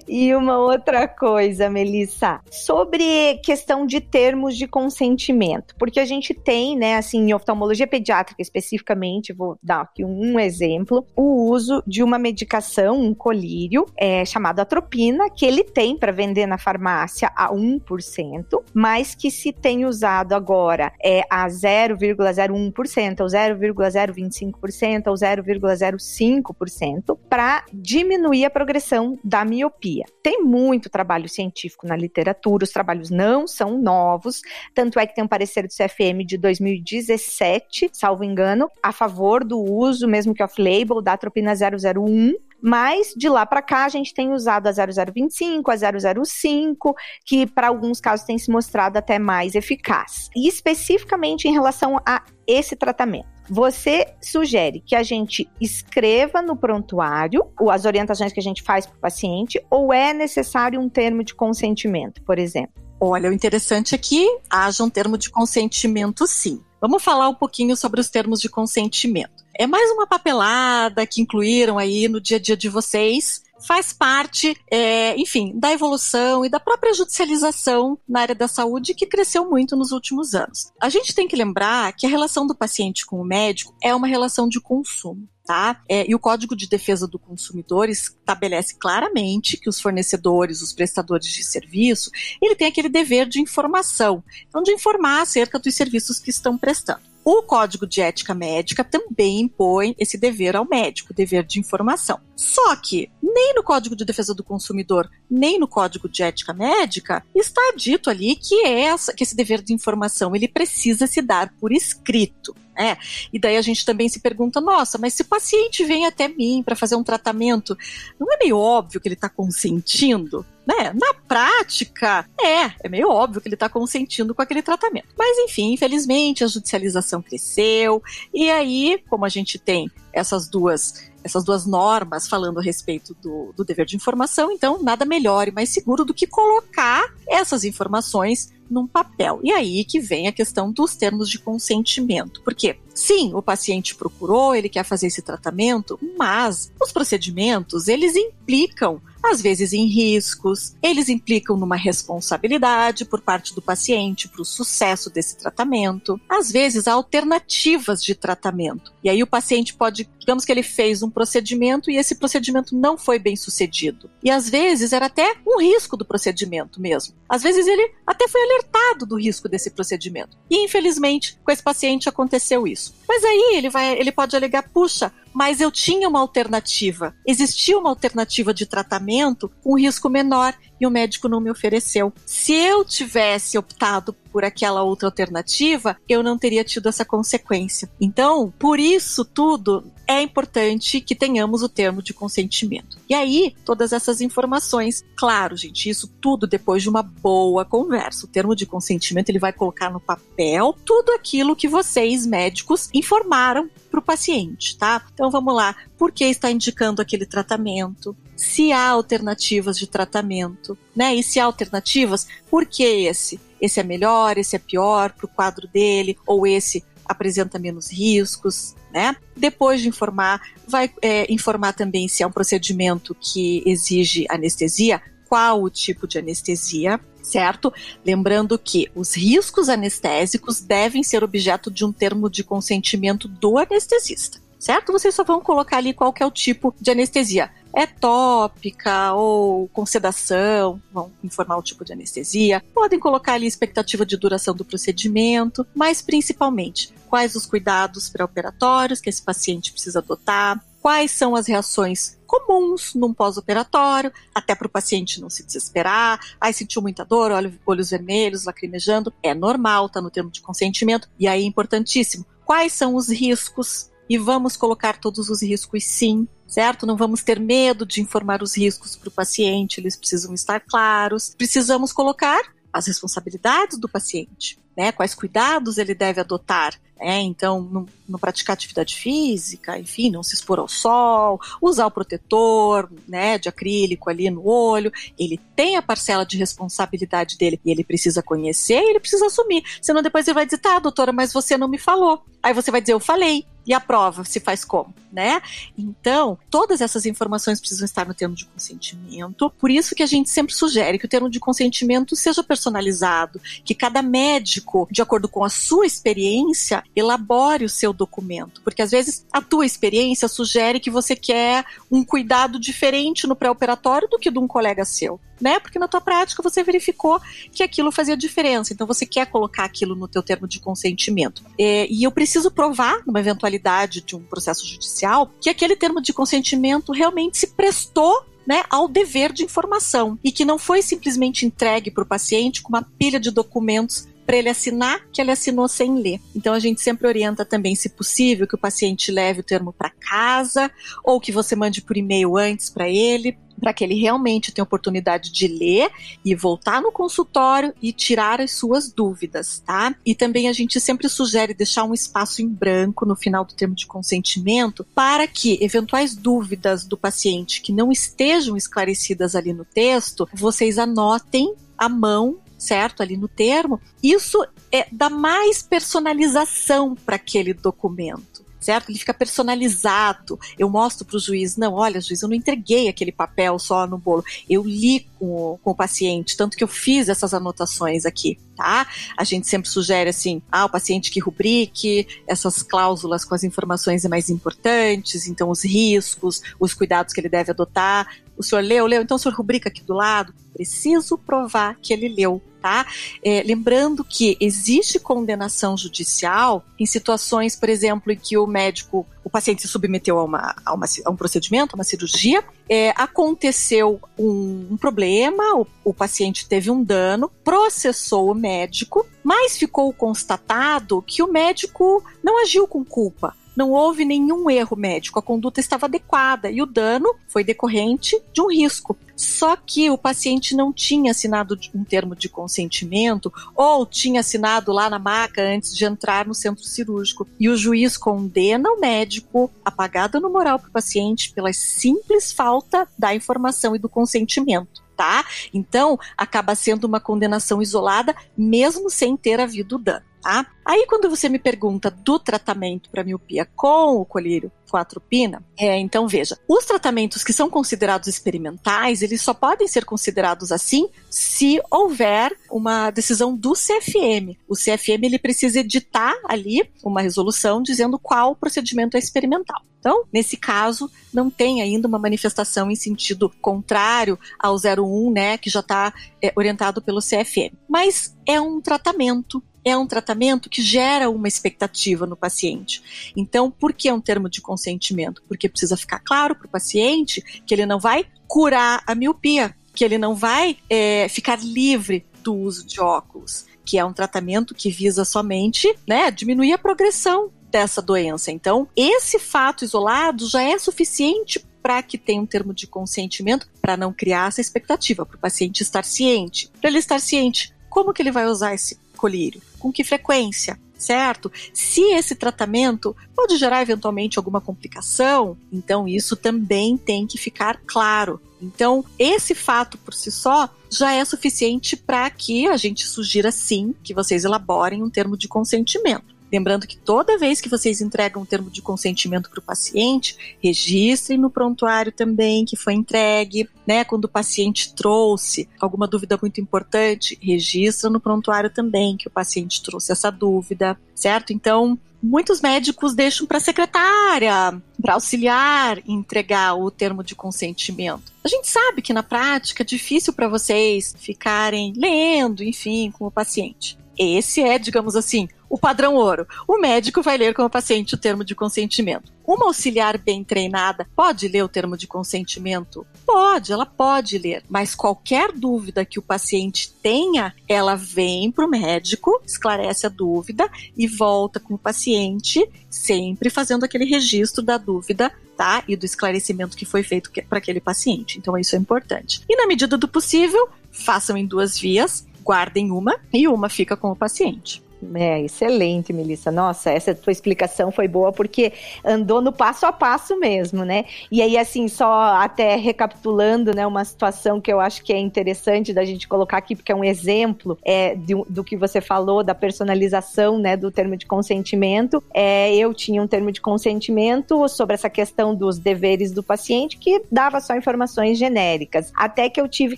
E 0.08 0.34
uma 0.34 0.58
outra 0.58 1.08
coisa, 1.08 1.70
Melissa, 1.70 2.40
sobre 2.52 3.40
questão 3.44 3.86
de 3.86 4.02
termos 4.02 4.58
de 4.58 4.68
consentimento, 4.68 5.76
porque 5.78 6.00
a 6.00 6.06
gente 6.06 6.34
tem, 6.34 6.76
né, 6.78 6.98
assim, 6.98 7.20
em 7.20 7.34
oftalmologia 7.34 7.88
pediátrica 7.88 8.42
especificamente, 8.42 9.34
vou 9.34 9.58
dar 9.62 9.82
aqui 9.82 10.04
um 10.04 10.40
exemplo, 10.40 11.06
o 11.16 11.52
uso 11.52 11.84
de 11.86 12.02
uma 12.02 12.18
medicação, 12.18 13.00
um 13.00 13.14
colírio, 13.14 13.86
é, 13.98 14.26
chamado 14.26 14.60
atropina, 14.60 15.30
que 15.30 15.46
ele 15.46 15.64
tem 15.64 15.98
para 15.98 16.12
vender 16.12 16.48
na 16.48 16.58
farmácia 16.58 17.32
a 17.36 17.52
1%, 17.52 18.64
mas 18.74 19.14
que 19.16 19.30
se 19.30 19.52
tem 19.52 19.86
usado 19.86 20.34
agora 20.34 20.92
é 21.04 21.22
a 21.30 21.48
0,01%, 21.48 23.22
ou 23.22 23.28
0,025%, 23.28 25.08
ou 25.08 25.14
0,05%, 25.14 27.18
para 27.30 27.64
diminuir 27.74 28.46
a 28.46 28.50
progressão 28.50 29.13
da 29.24 29.44
miopia. 29.44 30.06
Tem 30.22 30.42
muito 30.42 30.90
trabalho 30.90 31.28
científico 31.28 31.88
na 31.88 31.96
literatura, 31.96 32.64
os 32.64 32.72
trabalhos 32.72 33.10
não 33.10 33.48
são 33.48 33.82
novos, 33.82 34.42
tanto 34.74 35.00
é 35.00 35.06
que 35.06 35.16
tem 35.16 35.24
um 35.24 35.28
parecer 35.28 35.68
do 35.68 35.74
CFM 35.74 36.26
de 36.26 36.38
2017, 36.38 37.90
salvo 37.92 38.24
engano, 38.24 38.70
a 38.82 38.92
favor 38.92 39.44
do 39.44 39.60
uso, 39.60 40.08
mesmo 40.08 40.34
que 40.34 40.44
off-label, 40.44 41.02
da 41.02 41.14
atropina 41.14 41.54
001, 41.54 42.34
mas 42.62 43.14
de 43.18 43.28
lá 43.28 43.46
para 43.46 43.62
cá 43.62 43.84
a 43.84 43.90
gente 43.90 44.14
tem 44.14 44.32
usado 44.32 44.68
a 44.68 44.72
0025, 44.72 45.70
a 45.70 45.76
005, 45.76 46.96
que 47.26 47.46
para 47.46 47.68
alguns 47.68 48.00
casos 48.00 48.26
tem 48.26 48.38
se 48.38 48.50
mostrado 48.50 48.98
até 48.98 49.20
mais 49.20 49.54
eficaz. 49.54 50.30
E 50.34 50.48
especificamente 50.48 51.46
em 51.46 51.52
relação 51.52 51.98
a 52.08 52.24
esse 52.48 52.76
tratamento. 52.76 53.33
Você 53.50 54.14
sugere 54.22 54.80
que 54.80 54.96
a 54.96 55.04
gente 55.04 55.50
escreva 55.60 56.42
no 56.42 56.56
prontuário 56.56 57.46
as 57.70 57.86
orientações 57.86 58.32
que 58.32 58.40
a 58.40 58.44
gente 58.44 58.64
faz 58.64 58.86
para 58.86 58.96
o 58.96 59.00
paciente 59.00 59.64
ou 59.70 59.94
é 59.94 60.14
necessário 60.14 60.80
um 60.80 60.88
termo 60.88 61.24
de 61.24 61.34
consentimento, 61.34 62.22
por 62.22 62.40
exemplo? 62.40 62.82
Olha, 63.00 63.30
o 63.30 63.34
interessante 63.34 63.94
é 63.94 63.98
que 63.98 64.26
haja 64.50 64.82
um 64.84 64.90
termo 64.90 65.18
de 65.18 65.30
consentimento, 65.30 66.26
sim. 66.26 66.62
Vamos 66.80 67.04
falar 67.04 67.28
um 67.28 67.36
pouquinho 67.36 67.76
sobre 67.76 68.00
os 68.00 68.10
termos 68.10 68.40
de 68.40 68.48
consentimento. 68.48 69.44
É 69.54 69.68
mais 69.68 69.92
uma 69.92 70.08
papelada 70.08 71.06
que 71.06 71.22
incluíram 71.22 71.78
aí 71.78 72.08
no 72.08 72.22
dia 72.22 72.38
a 72.38 72.40
dia 72.40 72.56
de 72.58 72.70
vocês. 72.70 73.43
Faz 73.66 73.94
parte, 73.94 74.58
é, 74.70 75.16
enfim, 75.18 75.54
da 75.56 75.72
evolução 75.72 76.44
e 76.44 76.50
da 76.50 76.60
própria 76.60 76.94
judicialização 76.94 77.98
na 78.08 78.22
área 78.22 78.36
da 78.36 78.48
saúde 78.48 78.94
que 78.94 79.06
cresceu 79.06 79.50
muito 79.50 79.76
nos 79.76 79.92
últimos 79.92 80.34
anos. 80.34 80.72
A 80.82 80.90
gente 80.90 81.16
tem 81.16 81.28
que 81.28 81.36
lembrar 81.36 81.94
que 81.94 82.06
a 82.06 82.10
relação 82.10 82.46
do 82.46 82.56
paciente 82.56 83.06
com 83.06 83.22
o 83.22 83.26
médico 83.26 83.74
é 83.82 83.96
uma 83.96 84.08
relação 84.08 84.48
de 84.48 84.60
consumo. 84.60 85.28
Tá? 85.46 85.82
É, 85.90 86.10
e 86.10 86.16
o 86.16 86.20
Código 86.20 86.56
de 86.56 86.70
Defesa 86.70 87.06
do 87.06 87.20
Consumidor 87.20 87.90
estabelece 87.90 88.76
claramente 88.80 89.58
que 89.58 89.68
os 89.68 89.82
fornecedores, 89.82 90.62
os 90.62 90.72
prestadores 90.72 91.28
de 91.28 91.44
serviço, 91.44 92.10
ele 92.42 92.56
tem 92.56 92.68
aquele 92.68 92.88
dever 92.88 93.28
de 93.28 93.42
informação, 93.42 94.24
então 94.48 94.64
de 94.64 94.72
informar 94.72 95.22
acerca 95.22 95.60
dos 95.60 95.76
serviços 95.76 96.18
que 96.18 96.30
estão 96.30 96.58
prestando. 96.58 97.14
O 97.26 97.42
Código 97.42 97.88
de 97.88 98.02
Ética 98.02 98.34
Médica 98.34 98.84
também 98.84 99.42
impõe 99.42 99.96
esse 99.98 100.18
dever 100.18 100.58
ao 100.58 100.68
médico, 100.68 101.14
dever 101.14 101.46
de 101.46 101.58
informação. 101.58 102.20
Só 102.36 102.76
que 102.76 103.10
nem 103.22 103.54
no 103.56 103.64
Código 103.64 103.96
de 103.96 104.04
Defesa 104.04 104.34
do 104.34 104.44
Consumidor, 104.44 105.10
nem 105.30 105.58
no 105.58 105.68
Código 105.68 106.10
de 106.10 106.22
Ética 106.22 106.54
Médica 106.54 107.24
está 107.34 107.62
dito 107.78 108.10
ali 108.10 108.36
que, 108.36 108.66
essa, 108.66 109.14
que 109.14 109.24
esse 109.24 109.38
dever 109.38 109.62
de 109.62 109.74
informação 109.74 110.36
ele 110.36 110.50
precisa 110.50 111.08
se 111.08 111.22
dar 111.22 111.54
por 111.60 111.72
escrito. 111.72 112.54
É, 112.78 112.98
e 113.32 113.40
daí 113.40 113.58
a 113.58 113.62
gente 113.62 113.86
também 113.86 114.10
se 114.10 114.20
pergunta, 114.20 114.60
nossa, 114.60 114.98
mas 114.98 115.14
se 115.14 115.22
o 115.22 115.26
paciente 115.26 115.84
vem 115.86 116.06
até 116.06 116.28
mim 116.28 116.64
para 116.64 116.76
fazer 116.76 116.96
um 116.96 117.04
tratamento, 117.04 117.78
não 118.20 118.32
é 118.34 118.38
meio 118.38 118.58
óbvio 118.58 119.00
que 119.00 119.08
ele 119.08 119.16
está 119.16 119.30
consentindo? 119.30 120.46
Né? 120.66 120.94
Na 120.94 121.14
prática, 121.28 122.28
é, 122.40 122.72
é 122.84 122.90
meio 122.90 123.10
óbvio 123.10 123.42
que 123.42 123.48
ele 123.48 123.56
está 123.56 123.70
consentindo 123.70 124.34
com 124.34 124.42
aquele 124.42 124.62
tratamento. 124.62 125.10
Mas 125.18 125.38
enfim, 125.40 125.74
infelizmente 125.74 126.44
a 126.44 126.48
judicialização 126.48 127.22
cresceu 127.22 128.02
e 128.34 128.50
aí, 128.50 129.04
como 129.10 129.26
a 129.26 129.30
gente 129.30 129.60
tem 129.60 129.90
essas 130.12 130.48
duas 130.48 131.12
essas 131.24 131.44
duas 131.46 131.66
normas 131.66 132.28
falando 132.28 132.60
a 132.60 132.62
respeito 132.62 133.16
do, 133.22 133.54
do 133.56 133.64
dever 133.64 133.86
de 133.86 133.96
informação, 133.96 134.52
então 134.52 134.84
nada 134.84 135.06
melhor 135.06 135.48
e 135.48 135.52
mais 135.52 135.70
seguro 135.70 136.04
do 136.04 136.14
que 136.14 136.28
colocar 136.28 137.14
essas 137.26 137.64
informações 137.64 138.52
num 138.70 138.86
papel. 138.86 139.40
E 139.42 139.52
aí 139.52 139.86
que 139.86 140.00
vem 140.00 140.28
a 140.28 140.34
questão 140.34 140.72
dos 140.72 140.96
termos 140.96 141.30
de 141.30 141.40
consentimento. 141.40 142.42
Porque, 142.44 142.78
sim, 142.94 143.34
o 143.34 143.42
paciente 143.42 143.96
procurou, 143.96 144.56
ele 144.56 144.68
quer 144.68 144.84
fazer 144.84 145.08
esse 145.08 145.22
tratamento, 145.22 145.98
mas 146.18 146.72
os 146.82 146.92
procedimentos, 146.92 147.88
eles 147.88 148.16
implicam 148.16 149.02
às 149.24 149.42
vezes 149.42 149.74
em 149.74 149.86
riscos, 149.86 150.76
eles 150.82 151.10
implicam 151.10 151.56
numa 151.56 151.76
responsabilidade 151.76 153.06
por 153.06 153.22
parte 153.22 153.56
do 153.56 153.62
paciente 153.62 154.28
para 154.28 154.42
o 154.42 154.46
sucesso 154.46 155.10
desse 155.10 155.38
tratamento, 155.38 156.20
às 156.30 156.52
vezes 156.52 156.88
há 156.88 156.94
alternativas 156.94 158.04
de 158.04 158.14
tratamento. 158.16 158.94
E 159.04 159.10
aí 159.10 159.24
o 159.24 159.28
paciente 159.28 159.74
pode, 159.74 160.10
digamos 160.20 160.46
que 160.46 160.52
ele 160.52 160.64
fez 160.64 161.02
um 161.02 161.10
procedimento 161.10 161.90
e 161.90 161.98
esse 161.98 162.16
procedimento 162.16 162.76
não 162.76 162.98
foi 162.98 163.18
bem 163.18 163.36
sucedido. 163.36 164.10
E 164.24 164.30
às 164.30 164.50
vezes 164.50 164.94
era 164.94 165.06
até 165.06 165.36
um 165.48 165.60
risco 165.60 165.96
do 165.96 166.06
procedimento 166.06 166.82
mesmo. 166.82 167.16
Às 167.28 167.42
vezes 167.42 167.66
ele 167.66 167.92
até 168.06 168.28
foi 168.28 168.42
alertado 168.42 169.06
do 169.06 169.18
risco 169.18 169.48
desse 169.48 169.72
procedimento. 169.72 170.38
E 170.50 170.64
infelizmente, 170.64 171.38
com 171.44 171.52
esse 171.52 171.64
paciente 171.64 172.10
aconteceu 172.10 172.68
isso. 172.68 172.94
Mas 173.08 173.24
aí 173.24 173.56
ele 173.56 173.70
vai, 173.70 173.98
ele 173.98 174.12
pode 174.12 174.36
alegar, 174.36 174.64
puxa, 174.70 175.12
mas 175.34 175.60
eu 175.60 175.72
tinha 175.72 176.08
uma 176.08 176.20
alternativa. 176.20 177.16
Existia 177.26 177.78
uma 177.78 177.90
alternativa 177.90 178.54
de 178.54 178.66
tratamento 178.66 179.52
com 179.62 179.78
risco 179.78 180.10
menor 180.10 180.54
e 180.84 180.88
o 180.88 180.92
médico 180.92 181.30
não 181.30 181.40
me 181.40 181.50
ofereceu. 181.50 182.14
Se 182.26 182.54
eu 182.54 182.84
tivesse 182.84 183.58
optado 183.58 184.14
por 184.32 184.44
aquela 184.44 184.84
outra 184.84 185.08
alternativa, 185.08 185.96
eu 186.10 186.22
não 186.22 186.38
teria 186.38 186.64
tido 186.64 186.90
essa 186.90 187.06
consequência. 187.06 187.90
Então, 188.02 188.52
por 188.60 188.80
isso 188.80 189.24
tudo, 189.24 189.86
é 190.08 190.22
importante 190.22 191.00
que 191.00 191.16
tenhamos 191.16 191.64
o 191.64 191.70
termo 191.70 192.02
de 192.02 192.14
consentimento. 192.14 192.98
E 193.08 193.14
aí, 193.14 193.56
todas 193.64 193.94
essas 193.94 194.22
informações, 194.22 195.04
claro, 195.16 195.56
gente, 195.56 195.90
isso 195.90 196.08
tudo 196.20 196.48
depois 196.48 196.84
de 196.84 196.90
uma 196.90 197.04
boa 197.04 197.64
conversa. 197.64 198.26
O 198.26 198.30
termo 198.30 198.56
de 198.56 198.66
consentimento 198.66 199.30
ele 199.30 199.40
vai 199.40 199.54
colocar 199.54 199.90
no 199.90 200.00
papel 200.00 200.76
tudo 200.84 201.14
aquilo 201.14 201.56
que 201.56 201.68
vocês, 201.68 202.26
médicos, 202.26 202.90
informaram 202.94 203.70
para 203.90 204.00
o 204.00 204.04
paciente, 204.04 204.76
tá? 204.78 205.06
Então 205.14 205.30
vamos 205.30 205.54
lá. 205.54 205.76
Por 206.04 206.12
que 206.12 206.26
está 206.26 206.52
indicando 206.52 207.02
aquele 207.02 207.26
tratamento? 207.26 208.14
Se 208.36 208.74
há 208.74 208.90
alternativas 208.90 209.78
de 209.78 209.88
tratamento, 209.88 210.78
né? 210.94 211.16
E 211.16 211.24
se 211.24 211.40
há 211.40 211.46
alternativas, 211.46 212.28
por 212.52 212.66
que 212.66 212.84
esse? 212.84 213.40
Esse 213.62 213.80
é 213.80 213.84
melhor, 213.84 214.38
esse 214.38 214.54
é 214.54 214.60
pior 214.60 215.14
para 215.14 215.26
o 215.26 215.30
quadro 215.30 215.66
dele, 215.66 216.18
ou 216.28 216.46
esse 216.46 216.84
apresenta 217.06 217.58
menos 217.58 217.90
riscos, 217.90 218.76
né? 218.92 219.16
Depois 219.34 219.80
de 219.80 219.88
informar, 219.88 220.42
vai 220.68 220.92
é, 221.02 221.26
informar 221.32 221.72
também 221.72 222.10
se 222.10 222.22
é 222.22 222.28
um 222.28 222.32
procedimento 222.34 223.16
que 223.16 223.64
exige 223.66 224.26
anestesia, 224.30 225.02
qual 225.30 225.64
o 225.64 225.70
tipo 225.70 226.06
de 226.06 226.20
anestesia, 226.20 227.00
certo? 227.22 227.74
Lembrando 228.06 228.60
que 228.60 228.92
os 228.94 229.16
riscos 229.16 229.70
anestésicos 229.70 230.60
devem 230.60 231.02
ser 231.02 231.24
objeto 231.24 231.72
de 231.72 231.86
um 231.86 231.94
termo 231.94 232.30
de 232.30 232.44
consentimento 232.44 233.26
do 233.30 233.58
anestesista, 233.58 234.43
certo? 234.64 234.94
Vocês 234.94 235.14
só 235.14 235.26
vão 235.26 235.42
colocar 235.42 235.78
ali 235.78 235.94
qual 235.94 236.14
é 236.18 236.26
o 236.26 236.32
tipo 236.32 236.74
de 236.80 236.90
anestesia. 236.90 237.52
É 237.76 237.86
tópica 237.86 239.12
ou 239.12 239.68
com 239.68 239.86
sedação, 239.86 240.82
vão 240.90 241.12
informar 241.22 241.58
o 241.58 241.62
tipo 241.62 241.84
de 241.84 241.92
anestesia. 241.92 242.64
Podem 242.74 242.98
colocar 242.98 243.34
ali 243.34 243.46
expectativa 243.46 244.06
de 244.06 244.16
duração 244.16 244.56
do 244.56 244.64
procedimento, 244.64 245.68
mas 245.76 246.02
principalmente 246.02 246.94
quais 247.10 247.36
os 247.36 247.46
cuidados 247.46 248.10
pré-operatórios 248.10 249.02
que 249.02 249.10
esse 249.10 249.22
paciente 249.22 249.74
precisa 249.74 250.00
adotar, 250.00 250.64
quais 250.82 251.12
são 251.12 251.36
as 251.36 251.46
reações 251.46 252.18
comuns 252.26 252.94
num 252.96 253.14
pós-operatório, 253.14 254.14
até 254.34 254.56
para 254.56 254.68
o 254.68 254.70
paciente 254.70 255.20
não 255.20 255.30
se 255.30 255.46
desesperar. 255.46 256.20
Ai, 256.40 256.54
sentiu 256.54 256.82
muita 256.82 257.04
dor, 257.04 257.32
olhos 257.66 257.90
vermelhos, 257.90 258.46
lacrimejando. 258.46 259.14
É 259.22 259.34
normal, 259.34 259.88
está 259.88 260.02
no 260.02 260.10
termo 260.10 260.32
de 260.32 260.42
consentimento. 260.42 261.10
E 261.20 261.28
aí, 261.28 261.44
importantíssimo, 261.44 262.26
quais 262.46 262.72
são 262.72 262.96
os 262.96 263.10
riscos? 263.10 263.92
E 264.10 264.18
vamos 264.18 264.58
colocar 264.58 265.00
todos 265.00 265.30
os 265.30 265.42
riscos 265.42 265.86
sim, 265.86 266.28
certo? 266.48 266.86
Não 266.86 266.96
vamos 266.96 267.24
ter 267.24 267.40
medo 267.40 267.86
de 267.86 268.02
informar 268.02 268.44
os 268.44 268.56
riscos 268.56 268.96
para 268.96 269.10
o 269.10 269.12
paciente, 269.12 269.80
eles 269.80 269.96
precisam 269.96 270.34
estar 270.34 270.60
claros. 270.60 271.34
Precisamos 271.38 271.92
colocar 271.94 272.42
as 272.72 272.88
responsabilidades 272.88 273.78
do 273.78 273.88
paciente, 273.88 274.60
né? 274.76 274.92
Quais 274.92 275.14
cuidados 275.14 275.78
ele 275.78 275.94
deve 275.94 276.20
adotar 276.20 276.74
é, 277.06 277.20
então, 277.20 277.86
não, 278.08 278.18
praticar 278.18 278.54
atividade 278.54 278.96
física, 278.96 279.78
enfim, 279.78 280.10
não 280.10 280.24
se 280.24 280.36
expor 280.36 280.58
ao 280.58 280.70
sol, 280.70 281.38
usar 281.62 281.86
o 281.86 281.92
protetor, 281.92 282.90
né, 283.06 283.38
de 283.38 283.50
acrílico 283.50 284.10
ali 284.10 284.30
no 284.30 284.48
olho. 284.48 284.90
Ele 285.20 285.38
tem 285.54 285.76
a 285.76 285.82
parcela 285.82 286.26
de 286.26 286.38
responsabilidade 286.38 287.38
dele 287.38 287.60
e 287.66 287.72
ele 287.72 287.84
precisa 287.84 288.24
conhecer 288.24 288.82
e 288.82 288.92
ele 288.92 289.02
precisa 289.02 289.26
assumir. 289.26 289.66
Senão 289.82 290.02
depois 290.02 290.26
ele 290.26 290.36
vai 290.36 290.46
dizer, 290.46 290.60
tá, 290.60 290.80
doutora, 290.80 291.12
mas 291.12 291.34
você 291.34 291.58
não 291.58 291.68
me 291.68 291.78
falou. 291.78 292.24
Aí 292.42 292.54
você 292.54 292.72
vai 292.72 292.80
dizer, 292.80 292.94
eu 292.94 293.02
falei. 293.02 293.46
E 293.66 293.74
a 293.74 293.80
prova 293.80 294.24
se 294.24 294.40
faz 294.40 294.66
como, 294.66 294.94
né? 295.12 295.42
Então, 295.78 296.38
todas 296.50 296.82
essas 296.82 297.06
informações 297.06 297.60
precisam 297.60 297.86
estar 297.86 298.06
no 298.06 298.14
termo 298.14 298.36
de 298.36 298.46
consentimento. 298.46 299.50
Por 299.60 299.72
isso 299.72 299.96
que 299.96 300.04
a 300.04 300.08
gente 300.08 300.30
sempre 300.30 300.54
sugere 300.54 301.00
que 301.00 301.06
o 301.06 301.10
termo 301.10 301.30
de 301.30 301.40
consentimento 301.40 302.16
seja 302.16 302.44
personalizado, 302.44 303.42
que 303.64 303.74
cada 303.74 304.02
médico, 304.02 304.88
de 304.92 305.02
acordo 305.02 305.30
com 305.30 305.44
a 305.44 305.50
sua 305.50 305.86
experiência, 305.86 306.84
elabore 306.96 307.66
o 307.66 307.70
seu 307.70 307.94
documento, 307.94 308.62
porque 308.62 308.82
às 308.82 308.92
vezes 308.92 309.26
a 309.32 309.42
tua 309.42 309.66
experiência 309.66 310.28
sugere 310.28 310.80
que 310.80 310.90
você 310.90 311.16
quer 311.16 311.66
um 311.92 312.04
cuidado 312.04 312.60
diferente 312.60 313.26
no 313.28 313.36
pré-operatório 313.36 314.08
do 314.10 314.20
que 314.20 314.32
de 314.32 314.40
um 314.40 314.48
colega 314.48 314.84
seu. 314.84 315.20
Né? 315.42 315.60
Porque 315.60 315.78
na 315.78 315.90
tua 315.90 316.00
prática 316.00 316.42
você 316.42 316.64
verificou 316.64 317.20
que 317.52 317.64
aquilo 317.64 317.92
fazia 317.92 318.16
diferença. 318.16 318.72
Então 318.72 318.88
você 318.88 319.06
quer 319.06 319.26
colocar 319.26 319.66
aquilo 319.66 319.94
no 319.94 320.08
teu 320.08 320.24
termo 320.24 320.48
de 320.48 320.58
consentimento. 320.58 321.44
É, 321.60 321.86
e 321.90 322.04
eu 322.04 322.12
preciso 322.12 322.50
provar, 322.50 323.02
numa 323.06 323.20
eventualidade 323.20 323.53
de 323.60 324.16
um 324.16 324.24
processo 324.24 324.66
judicial, 324.68 325.32
que 325.40 325.50
aquele 325.50 325.76
termo 325.76 326.02
de 326.02 326.14
consentimento 326.14 326.92
realmente 326.92 327.38
se 327.38 327.48
prestou 327.48 328.26
né, 328.46 328.64
ao 328.70 328.88
dever 328.88 329.32
de 329.32 329.44
informação 329.44 330.18
e 330.24 330.32
que 330.32 330.46
não 330.46 330.60
foi 330.60 330.82
simplesmente 330.82 331.46
entregue 331.46 331.90
para 331.90 332.04
o 332.04 332.08
paciente 332.08 332.62
com 332.62 332.70
uma 332.70 332.84
pilha 332.98 333.20
de 333.20 333.32
documentos 333.32 334.08
para 334.26 334.38
ele 334.38 334.50
assinar 334.50 335.06
que 335.12 335.22
ele 335.22 335.32
assinou 335.32 335.68
sem 335.68 335.96
ler. 335.96 336.20
Então 336.36 336.54
a 336.54 336.60
gente 336.60 336.82
sempre 336.82 337.08
orienta 337.08 337.46
também, 337.46 337.76
se 337.76 337.90
possível, 337.90 338.48
que 338.48 338.56
o 338.56 338.60
paciente 338.60 339.12
leve 339.12 339.42
o 339.42 339.44
termo 339.44 339.74
para 339.74 339.90
casa 339.90 340.72
ou 341.04 341.20
que 341.20 341.32
você 341.32 341.56
mande 341.56 341.82
por 341.82 341.98
e-mail 341.98 342.38
antes 342.38 342.70
para 342.70 342.90
ele, 342.90 343.38
para 343.64 343.74
que 343.74 343.82
ele 343.82 343.96
realmente 343.96 344.52
tenha 344.52 344.64
oportunidade 344.64 345.32
de 345.32 345.48
ler 345.48 345.90
e 346.24 346.36
voltar 346.36 346.82
no 346.82 346.92
consultório 346.92 347.74
e 347.82 347.94
tirar 347.94 348.42
as 348.42 348.52
suas 348.52 348.92
dúvidas, 348.92 349.64
tá? 349.66 349.96
E 350.06 350.14
também 350.14 350.50
a 350.50 350.54
gente 350.54 350.82
sempre 350.82 351.08
sugere 351.08 351.54
deixar 351.54 351.86
um 351.86 351.94
espaço 351.94 352.42
em 352.42 352.48
branco 352.50 353.06
no 353.06 353.16
final 353.16 353.46
do 353.46 353.54
termo 353.54 353.74
de 353.74 353.88
consentimento 353.88 354.86
para 354.94 355.26
que 355.26 355.58
eventuais 355.62 356.14
dúvidas 356.14 356.84
do 356.84 356.98
paciente 356.98 357.62
que 357.62 357.72
não 357.72 357.90
estejam 357.90 358.58
esclarecidas 358.58 359.34
ali 359.34 359.54
no 359.54 359.64
texto, 359.64 360.28
vocês 360.34 360.78
anotem 360.78 361.54
à 361.78 361.88
mão 361.88 362.38
certo? 362.58 363.04
Ali 363.04 363.18
no 363.18 363.28
termo, 363.28 363.82
isso 364.02 364.42
é, 364.72 364.88
dá 364.90 365.10
mais 365.10 365.62
personalização 365.62 366.96
para 366.96 367.18
aquele 367.18 367.54
documento 367.54 368.43
certo? 368.64 368.90
Ele 368.90 368.98
fica 368.98 369.14
personalizado. 369.14 370.40
Eu 370.58 370.70
mostro 370.70 371.06
para 371.06 371.18
o 371.18 371.20
juiz, 371.20 371.58
não, 371.58 371.74
olha, 371.74 372.02
juiz, 372.02 372.22
eu 372.22 372.30
não 372.30 372.36
entreguei 372.36 372.88
aquele 372.88 373.12
papel 373.12 373.60
só 373.60 373.86
no 373.86 373.98
bolo. 373.98 374.24
Eu 374.50 374.64
li 374.64 375.08
com 375.20 375.26
o, 375.26 375.58
com 375.58 375.72
o 375.72 375.76
paciente, 375.76 376.36
tanto 376.36 376.58
que 376.58 376.64
eu 376.64 376.68
fiz 376.68 377.10
essas 377.10 377.34
anotações 377.34 378.06
aqui, 378.06 378.40
tá? 378.56 378.88
A 379.18 379.24
gente 379.24 379.48
sempre 379.48 379.70
sugere 379.70 380.10
assim, 380.10 380.42
ah, 380.52 380.66
o 380.66 380.70
paciente 380.70 381.12
que 381.12 381.20
rubrique 381.20 382.08
essas 382.28 382.62
cláusulas 382.64 383.24
com 383.24 383.36
as 383.36 383.44
informações 383.44 384.06
mais 384.06 384.30
importantes, 384.30 385.28
então 385.28 385.50
os 385.50 385.64
riscos, 385.64 386.42
os 386.60 386.74
cuidados 386.74 387.14
que 387.14 387.22
ele 387.22 387.30
deve 387.30 387.52
adotar. 387.52 388.08
O 388.38 388.44
senhor 388.44 388.62
leu, 388.62 388.86
leu, 388.88 389.02
então 389.02 389.16
o 389.16 389.20
senhor 389.20 389.36
rubrica 389.36 389.70
aqui 389.70 389.84
do 389.84 389.94
lado. 389.94 390.34
Preciso 390.54 391.18
provar 391.18 391.78
que 391.82 391.94
ele 391.94 392.10
leu 392.10 392.42
tá? 392.64 392.88
É, 393.22 393.44
lembrando 393.44 394.06
que 394.06 394.38
existe 394.40 394.98
condenação 394.98 395.78
judicial 395.78 396.64
em 396.80 396.86
situações, 396.86 397.58
por 397.58 397.68
exemplo, 397.68 398.14
em 398.14 398.16
que 398.16 398.38
o 398.38 398.48
médico, 398.48 399.06
o 399.22 399.30
paciente 399.30 399.64
se 399.64 399.68
submeteu 399.68 400.18
a, 400.18 400.24
uma, 400.24 400.56
a, 400.66 400.74
uma, 400.74 400.86
a 401.04 401.10
um 401.10 401.16
procedimento, 401.18 401.76
uma 401.76 401.84
cirurgia, 401.84 402.42
é, 402.70 402.92
aconteceu 402.96 404.00
um, 404.18 404.70
um 404.72 404.78
problema, 404.78 405.44
o, 405.58 405.68
o 405.84 405.94
paciente 405.94 406.48
teve 406.48 406.72
um 406.72 406.82
dano, 406.82 407.30
processou 407.44 408.32
o 408.32 408.34
médico, 408.34 409.06
mas 409.22 409.58
ficou 409.58 409.92
constatado 409.92 411.04
que 411.06 411.22
o 411.22 411.30
médico 411.30 412.02
não 412.24 412.42
agiu 412.42 412.66
com 412.66 412.86
culpa 412.86 413.36
não 413.56 413.72
houve 413.72 414.04
nenhum 414.04 414.50
erro 414.50 414.76
médico, 414.76 415.20
a 415.20 415.22
conduta 415.22 415.60
estava 415.60 415.86
adequada 415.86 416.50
e 416.50 416.62
o 416.62 416.66
dano 416.66 417.14
foi 417.28 417.44
decorrente 417.44 418.20
de 418.34 418.42
um 418.42 418.48
risco. 418.48 418.98
Só 419.16 419.56
que 419.56 419.90
o 419.90 419.98
paciente 419.98 420.56
não 420.56 420.72
tinha 420.72 421.12
assinado 421.12 421.58
um 421.74 421.84
termo 421.84 422.16
de 422.16 422.28
consentimento 422.30 423.32
ou 423.56 423.86
tinha 423.86 424.22
assinado 424.22 424.72
lá 424.72 424.90
na 424.90 425.00
maca 425.00 425.42
antes 425.42 425.76
de 425.76 425.86
entrar 425.86 426.26
no 426.26 426.34
centro 426.34 426.64
cirúrgico. 426.64 427.28
E 427.40 427.50
o 427.50 427.58
juiz 427.58 427.98
condena 427.98 428.70
o 428.70 428.80
médico 428.80 429.52
a 429.64 429.72
pagar 429.72 430.08
dano 430.08 430.30
moral 430.30 430.60
para 430.60 430.70
o 430.70 430.74
paciente 430.74 431.32
pela 431.34 431.54
simples 431.54 432.32
falta 432.32 432.88
da 432.98 433.14
informação 433.14 433.76
e 433.76 433.80
do 433.80 433.90
consentimento. 433.90 434.84
Tá? 434.96 435.26
Então, 435.52 436.00
acaba 436.16 436.54
sendo 436.54 436.86
uma 436.86 437.00
condenação 437.00 437.62
isolada, 437.62 438.16
mesmo 438.38 438.92
sem 438.92 439.18
ter 439.18 439.40
havido 439.40 439.80
dano 439.80 440.13
tá? 440.24 440.48
Aí 440.66 440.86
quando 440.88 441.10
você 441.10 441.28
me 441.28 441.38
pergunta 441.38 441.92
do 441.92 442.18
tratamento 442.18 442.90
para 442.90 443.04
miopia 443.04 443.46
com 443.56 443.98
o 443.98 444.06
colírio 444.06 444.52
4-pina, 444.72 445.44
é, 445.60 445.78
então 445.78 446.08
veja, 446.08 446.40
os 446.48 446.66
tratamentos 446.66 447.24
que 447.24 447.34
são 447.34 447.50
considerados 447.50 448.08
experimentais, 448.08 449.02
eles 449.02 449.22
só 449.22 449.34
podem 449.34 449.68
ser 449.68 449.84
considerados 449.86 450.52
assim 450.52 450.90
se 451.10 451.62
houver 451.70 452.36
uma 452.50 452.90
decisão 452.90 453.36
do 453.36 453.54
CFM. 453.54 454.38
O 454.48 454.56
CFM 454.56 455.04
ele 455.04 455.20
precisa 455.20 455.60
editar 455.60 456.16
ali 456.26 456.68
uma 456.84 457.02
resolução 457.02 457.62
dizendo 457.62 458.00
qual 458.00 458.36
procedimento 458.36 458.96
é 458.96 459.00
experimental. 459.00 459.62
Então, 459.84 460.06
nesse 460.14 460.38
caso, 460.38 460.90
não 461.14 461.30
tem 461.30 461.62
ainda 461.62 461.90
uma 461.90 462.00
manifestação 462.00 462.72
em 462.72 462.76
sentido 462.76 463.30
contrário 463.42 464.18
ao 464.40 464.56
01, 464.56 465.12
né, 465.12 465.38
que 465.38 465.50
já 465.50 465.60
está 465.60 465.94
é, 466.24 466.32
orientado 466.38 466.82
pelo 466.82 467.02
CFM. 467.02 467.54
Mas 467.68 468.16
é 468.26 468.40
um 468.40 468.62
tratamento 468.62 469.44
é 469.66 469.78
um 469.78 469.88
tratamento 469.88 470.50
que 470.50 470.62
gera 470.62 471.10
uma 471.10 471.28
expectativa 471.28 472.06
no 472.06 472.16
paciente. 472.16 473.12
Então, 473.16 473.50
por 473.50 473.74
que 473.74 473.88
é 473.88 473.94
um 473.94 474.02
termo 474.02 474.30
de 474.30 474.42
consentimento? 474.42 475.24
Porque 475.28 475.50
precisa 475.50 475.78
ficar 475.78 476.00
claro 476.00 476.36
para 476.36 476.48
o 476.48 476.50
paciente 476.50 477.22
que 477.46 477.54
ele 477.54 477.66
não 477.66 477.80
vai 477.80 478.06
curar 478.28 478.84
a 478.86 478.96
miopia, 478.96 479.56
que 479.74 479.84
ele 479.84 479.98
não 479.98 480.16
vai 480.16 480.58
é, 480.70 481.08
ficar 481.10 481.40
livre 481.40 482.06
do 482.24 482.34
uso 482.34 482.66
de 482.66 482.80
óculos, 482.80 483.46
que 483.66 483.78
é 483.78 483.86
um 483.86 483.94
tratamento 483.94 484.56
que 484.56 484.72
visa 484.72 485.06
somente 485.06 485.74
né, 485.88 486.10
diminuir 486.12 486.54
a 486.54 486.58
progressão 486.58 487.32
dessa 487.52 487.82
doença. 487.82 488.32
Então, 488.32 488.68
esse 488.76 489.20
fato 489.20 489.64
isolado 489.64 490.28
já 490.28 490.42
é 490.42 490.58
suficiente 490.58 491.46
para 491.62 491.82
que 491.82 491.98
tenha 491.98 492.22
um 492.22 492.26
termo 492.26 492.54
de 492.54 492.68
consentimento 492.68 493.48
para 493.62 493.78
não 493.78 493.94
criar 493.94 494.28
essa 494.28 494.42
expectativa, 494.42 495.06
para 495.06 495.16
o 495.16 495.20
paciente 495.20 495.62
estar 495.62 495.86
ciente. 495.86 496.52
Para 496.60 496.70
ele 496.70 496.80
estar 496.80 497.00
ciente, 497.00 497.54
como 497.70 497.94
que 497.94 498.02
ele 498.02 498.12
vai 498.12 498.26
usar 498.26 498.54
esse 498.54 498.78
colírio? 499.04 499.42
Com 499.60 499.70
que 499.70 499.84
frequência? 499.84 500.58
Certo? 500.78 501.30
Se 501.54 501.82
esse 501.94 502.16
tratamento 502.16 502.96
pode 503.14 503.38
gerar 503.38 503.62
eventualmente 503.62 504.18
alguma 504.18 504.40
complicação, 504.40 505.38
então 505.52 505.88
isso 505.88 506.16
também 506.16 506.78
tem 506.78 507.06
que 507.06 507.18
ficar 507.18 507.60
claro. 507.66 508.22
Então, 508.42 508.84
esse 508.98 509.36
fato 509.36 509.78
por 509.78 509.94
si 509.94 510.12
só 510.12 510.50
já 510.70 510.94
é 510.94 511.04
suficiente 511.04 511.76
para 511.76 512.10
que 512.10 512.48
a 512.48 512.58
gente 512.58 512.86
sugira 512.86 513.32
sim 513.32 513.74
que 513.84 513.94
vocês 513.94 514.24
elaborem 514.24 514.82
um 514.82 514.90
termo 514.90 515.18
de 515.18 515.28
consentimento. 515.28 516.13
Lembrando 516.34 516.66
que 516.66 516.76
toda 516.76 517.20
vez 517.20 517.40
que 517.40 517.48
vocês 517.48 517.80
entregam 517.80 518.24
um 518.24 518.26
termo 518.26 518.50
de 518.50 518.60
consentimento 518.60 519.30
para 519.30 519.38
o 519.38 519.44
paciente, 519.44 520.18
registrem 520.42 521.16
no 521.16 521.30
prontuário 521.30 521.92
também 521.92 522.44
que 522.44 522.58
foi 522.58 522.74
entregue, 522.74 523.48
né? 523.68 523.84
Quando 523.84 524.06
o 524.06 524.10
paciente 524.10 524.74
trouxe 524.74 525.48
alguma 525.62 525.88
dúvida 525.88 526.18
muito 526.20 526.42
importante, 526.42 527.20
registra 527.22 527.88
no 527.88 528.00
prontuário 528.00 528.50
também 528.50 528.98
que 528.98 529.08
o 529.08 529.12
paciente 529.12 529.62
trouxe 529.62 529.92
essa 529.92 530.10
dúvida, 530.10 530.76
certo? 530.96 531.32
Então, 531.32 531.78
muitos 532.02 532.42
médicos 532.42 532.96
deixam 532.96 533.28
para 533.28 533.38
a 533.38 533.42
secretária, 533.42 534.60
para 534.82 534.96
auxiliar 534.96 535.84
entregar 535.88 536.56
o 536.56 536.72
termo 536.72 537.04
de 537.04 537.14
consentimento. 537.14 538.12
A 538.24 538.28
gente 538.28 538.50
sabe 538.50 538.82
que 538.82 538.92
na 538.92 539.04
prática 539.04 539.62
é 539.62 539.66
difícil 539.66 540.12
para 540.12 540.28
vocês 540.28 540.96
ficarem 540.98 541.74
lendo, 541.78 542.44
enfim, 542.44 542.90
com 542.90 543.06
o 543.06 543.12
paciente. 543.12 543.78
Esse 543.98 544.42
é, 544.42 544.58
digamos 544.58 544.96
assim, 544.96 545.28
o 545.50 545.58
padrão 545.58 545.94
ouro. 545.96 546.28
O 546.48 546.58
médico 546.58 547.04
vai 547.04 547.16
ler 547.16 547.34
com 547.34 547.44
o 547.44 547.50
paciente 547.50 547.94
o 547.94 547.98
termo 547.98 548.24
de 548.24 548.34
consentimento. 548.34 549.12
Uma 549.26 549.46
auxiliar 549.46 550.00
bem 550.00 550.24
treinada 550.24 550.88
pode 550.96 551.28
ler 551.28 551.44
o 551.44 551.48
termo 551.48 551.78
de 551.78 551.86
consentimento? 551.86 552.86
Pode, 553.06 553.54
ela 553.54 553.66
pode 553.66 554.18
ler, 554.18 554.44
mas 554.50 554.74
qualquer 554.74 555.32
dúvida 555.32 555.86
que 555.86 556.00
o 556.00 556.02
paciente 556.02 556.74
tenha, 556.82 557.34
ela 557.48 557.76
vem 557.76 558.32
para 558.32 558.46
o 558.46 558.50
médico, 558.50 559.22
esclarece 559.26 559.86
a 559.86 559.90
dúvida 559.90 560.50
e 560.76 560.88
volta 560.88 561.40
com 561.40 561.54
o 561.54 561.60
paciente, 561.60 562.44
sempre 562.70 563.30
fazendo 563.30 563.64
aquele 563.64 563.86
registro 563.86 564.44
da 564.44 564.58
dúvida 564.58 565.14
tá? 565.38 565.64
E 565.68 565.76
do 565.76 565.86
esclarecimento 565.86 566.56
que 566.56 566.66
foi 566.66 566.84
feito 566.84 567.12
para 567.28 567.40
aquele 567.40 567.60
paciente. 567.60 568.18
Então, 568.20 568.38
isso 568.38 568.56
é 568.56 568.60
importante. 568.60 569.22
E 569.28 569.36
na 569.36 569.48
medida 569.48 569.78
do 569.78 569.88
possível, 569.88 570.48
façam 570.72 571.18
em 571.18 571.26
duas 571.26 571.58
vias, 571.58 572.06
guardem 572.24 572.72
uma 572.72 573.00
e 573.14 573.28
uma 573.28 573.50
fica 573.50 573.76
com 573.76 573.92
o 573.92 573.96
paciente. 573.96 574.64
É, 574.96 575.22
excelente, 575.22 575.94
Melissa. 575.94 576.32
Nossa, 576.32 576.72
essa 576.72 576.94
tua 576.94 577.12
explicação 577.12 577.72
foi 577.72 577.88
boa 577.88 578.12
porque 578.12 578.54
andou 578.84 579.22
no 579.22 579.32
passo 579.32 579.66
a 579.66 579.72
passo 579.72 580.18
mesmo, 580.20 580.64
né? 580.64 580.86
E 581.12 581.22
aí, 581.22 581.38
assim, 581.38 581.68
só 581.68 582.16
até 582.16 582.56
recapitulando, 582.56 583.54
né, 583.54 583.66
uma 583.66 583.86
situação 583.86 584.42
que 584.42 584.52
eu 584.52 584.60
acho 584.60 584.84
que 584.84 584.94
é 584.94 585.00
interessante 585.00 585.74
da 585.74 585.86
gente 585.86 586.08
colocar 586.08 586.38
aqui, 586.38 586.56
porque 586.56 586.72
é 586.72 586.76
um 586.76 586.84
exemplo 586.84 587.58
é, 587.64 587.96
de, 587.96 588.16
do 588.30 588.44
que 588.44 588.58
você 588.58 588.82
falou, 588.82 589.24
da 589.24 589.36
personalização, 589.36 590.38
né, 590.38 590.58
do 590.58 590.72
termo 590.72 590.98
de 590.98 591.06
consentimento. 591.06 592.04
É, 592.14 592.56
eu 592.56 592.74
tinha 592.74 593.02
um 593.02 593.08
termo 593.08 593.32
de 593.32 593.42
consentimento 593.42 594.48
sobre 594.48 594.74
essa 594.74 594.90
questão 594.90 595.36
dos 595.36 595.60
deveres 595.60 596.12
do 596.12 596.24
paciente 596.24 596.78
que 596.78 597.02
dava 597.12 597.40
só 597.40 597.56
informações 597.56 598.18
genéricas. 598.18 598.92
Até 598.96 599.30
que 599.30 599.40
eu 599.40 599.48
tive 599.48 599.78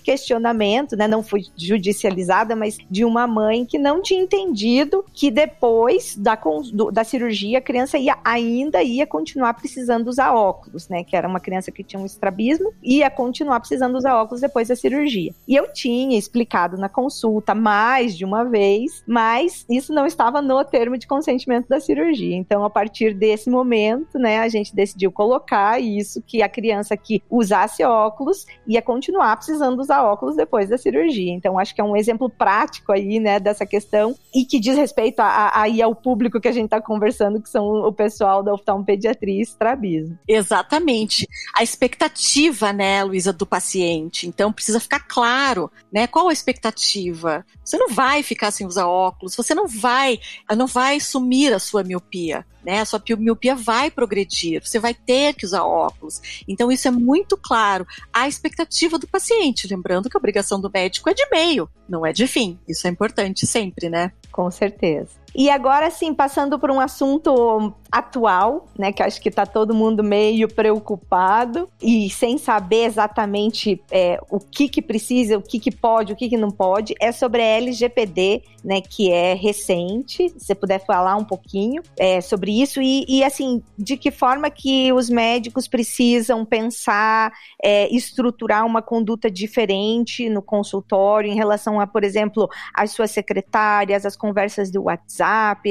questionamento, 0.00 0.96
né, 0.96 1.06
não 1.06 1.22
fui 1.22 1.42
judicializada, 1.56 2.56
mas 2.56 2.78
de 2.90 3.04
uma 3.04 3.26
mãe 3.26 3.64
que 3.64 3.78
não 3.78 4.02
tinha 4.02 4.22
entendido 4.22 4.95
que 5.12 5.30
depois 5.30 6.16
da, 6.16 6.38
do, 6.72 6.90
da 6.90 7.04
cirurgia 7.04 7.58
a 7.58 7.62
criança 7.62 7.98
ia, 7.98 8.16
ainda 8.24 8.82
ia 8.82 9.06
continuar 9.06 9.54
precisando 9.54 10.08
usar 10.08 10.32
óculos, 10.34 10.88
né? 10.88 11.04
Que 11.04 11.16
era 11.16 11.28
uma 11.28 11.40
criança 11.40 11.70
que 11.70 11.82
tinha 11.82 12.00
um 12.00 12.06
estrabismo, 12.06 12.72
ia 12.82 13.10
continuar 13.10 13.60
precisando 13.60 13.96
usar 13.96 14.16
óculos 14.16 14.40
depois 14.40 14.68
da 14.68 14.76
cirurgia. 14.76 15.32
E 15.46 15.54
eu 15.54 15.72
tinha 15.72 16.18
explicado 16.18 16.76
na 16.76 16.88
consulta 16.88 17.54
mais 17.54 18.16
de 18.16 18.24
uma 18.24 18.44
vez, 18.44 19.02
mas 19.06 19.64
isso 19.70 19.92
não 19.92 20.06
estava 20.06 20.42
no 20.42 20.62
termo 20.64 20.98
de 20.98 21.06
consentimento 21.06 21.68
da 21.68 21.80
cirurgia. 21.80 22.36
Então, 22.36 22.64
a 22.64 22.70
partir 22.70 23.14
desse 23.14 23.50
momento, 23.50 24.18
né, 24.18 24.38
a 24.40 24.48
gente 24.48 24.74
decidiu 24.74 25.10
colocar 25.12 25.80
isso 25.80 26.22
que 26.22 26.42
a 26.42 26.48
criança 26.48 26.96
que 26.96 27.22
usasse 27.30 27.84
óculos 27.84 28.46
ia 28.66 28.82
continuar 28.82 29.36
precisando 29.36 29.80
usar 29.80 30.02
óculos 30.02 30.36
depois 30.36 30.68
da 30.68 30.78
cirurgia. 30.78 31.32
Então, 31.32 31.58
acho 31.58 31.74
que 31.74 31.80
é 31.80 31.84
um 31.84 31.96
exemplo 31.96 32.28
prático 32.28 32.92
aí, 32.92 33.18
né, 33.20 33.38
dessa 33.38 33.66
questão 33.66 34.14
e 34.34 34.44
que 34.44 34.58
diz 34.60 34.76
respeito 34.86 35.20
aí 35.20 35.82
ao 35.82 35.94
público 35.94 36.40
que 36.40 36.48
a 36.48 36.52
gente 36.52 36.66
está 36.66 36.80
conversando, 36.80 37.42
que 37.42 37.48
são 37.48 37.64
o 37.64 37.92
pessoal 37.92 38.42
da 38.42 38.54
oftalmopediatria 38.54 39.38
e 39.38 39.42
estrabismo. 39.42 40.18
Exatamente. 40.28 41.26
A 41.54 41.62
expectativa, 41.62 42.72
né, 42.72 43.02
Luísa, 43.02 43.32
do 43.32 43.44
paciente. 43.44 44.26
Então, 44.26 44.52
precisa 44.52 44.78
ficar 44.80 45.00
claro, 45.00 45.70
né, 45.92 46.06
qual 46.06 46.28
a 46.28 46.32
expectativa. 46.32 47.44
Você 47.64 47.76
não 47.76 47.88
vai 47.88 48.22
ficar 48.22 48.50
sem 48.50 48.66
usar 48.66 48.86
óculos, 48.86 49.34
você 49.34 49.54
não 49.54 49.66
vai, 49.66 50.18
não 50.56 50.66
vai 50.66 51.00
sumir 51.00 51.52
a 51.52 51.58
sua 51.58 51.82
miopia 51.82 52.44
né? 52.66 52.80
A 52.80 52.84
sua 52.84 53.00
miopia 53.16 53.54
vai 53.54 53.92
progredir, 53.92 54.60
você 54.60 54.80
vai 54.80 54.92
ter 54.92 55.34
que 55.34 55.46
usar 55.46 55.62
óculos. 55.62 56.42
Então, 56.48 56.72
isso 56.72 56.88
é 56.88 56.90
muito 56.90 57.36
claro. 57.36 57.86
A 58.12 58.26
expectativa 58.26 58.98
do 58.98 59.06
paciente, 59.06 59.68
lembrando 59.68 60.10
que 60.10 60.16
a 60.16 60.18
obrigação 60.18 60.60
do 60.60 60.68
médico 60.68 61.08
é 61.08 61.14
de 61.14 61.24
meio, 61.30 61.70
não 61.88 62.04
é 62.04 62.12
de 62.12 62.26
fim. 62.26 62.58
Isso 62.68 62.86
é 62.86 62.90
importante 62.90 63.46
sempre, 63.46 63.88
né? 63.88 64.12
Com 64.32 64.50
certeza. 64.50 65.10
E 65.38 65.50
agora 65.50 65.90
sim, 65.90 66.14
passando 66.14 66.58
por 66.58 66.70
um 66.70 66.80
assunto 66.80 67.74
atual, 67.92 68.66
né, 68.78 68.90
que 68.90 69.02
acho 69.02 69.20
que 69.20 69.28
está 69.28 69.44
todo 69.44 69.74
mundo 69.74 70.02
meio 70.02 70.48
preocupado 70.48 71.68
e 71.80 72.08
sem 72.08 72.38
saber 72.38 72.84
exatamente 72.84 73.82
é, 73.90 74.18
o 74.30 74.40
que 74.40 74.66
que 74.66 74.80
precisa, 74.80 75.36
o 75.36 75.42
que 75.42 75.58
que 75.60 75.70
pode, 75.70 76.12
o 76.14 76.16
que 76.16 76.30
que 76.30 76.38
não 76.38 76.50
pode, 76.50 76.94
é 76.98 77.12
sobre 77.12 77.42
a 77.42 77.44
LGPD, 77.44 78.42
né, 78.64 78.80
que 78.80 79.12
é 79.12 79.34
recente. 79.34 80.28
Se 80.30 80.46
você 80.46 80.54
puder 80.54 80.84
falar 80.84 81.16
um 81.16 81.24
pouquinho 81.24 81.82
é, 81.98 82.20
sobre 82.22 82.60
isso 82.60 82.80
e, 82.80 83.04
e, 83.06 83.22
assim, 83.22 83.62
de 83.78 83.96
que 83.96 84.10
forma 84.10 84.50
que 84.50 84.90
os 84.92 85.10
médicos 85.10 85.68
precisam 85.68 86.44
pensar, 86.44 87.30
é, 87.62 87.94
estruturar 87.94 88.64
uma 88.64 88.80
conduta 88.80 89.30
diferente 89.30 90.28
no 90.30 90.40
consultório 90.40 91.30
em 91.30 91.34
relação 91.34 91.78
a, 91.78 91.86
por 91.86 92.02
exemplo, 92.02 92.48
as 92.74 92.90
suas 92.90 93.10
secretárias, 93.10 94.06
as 94.06 94.16
conversas 94.16 94.70
do 94.70 94.84
WhatsApp. 94.84 95.25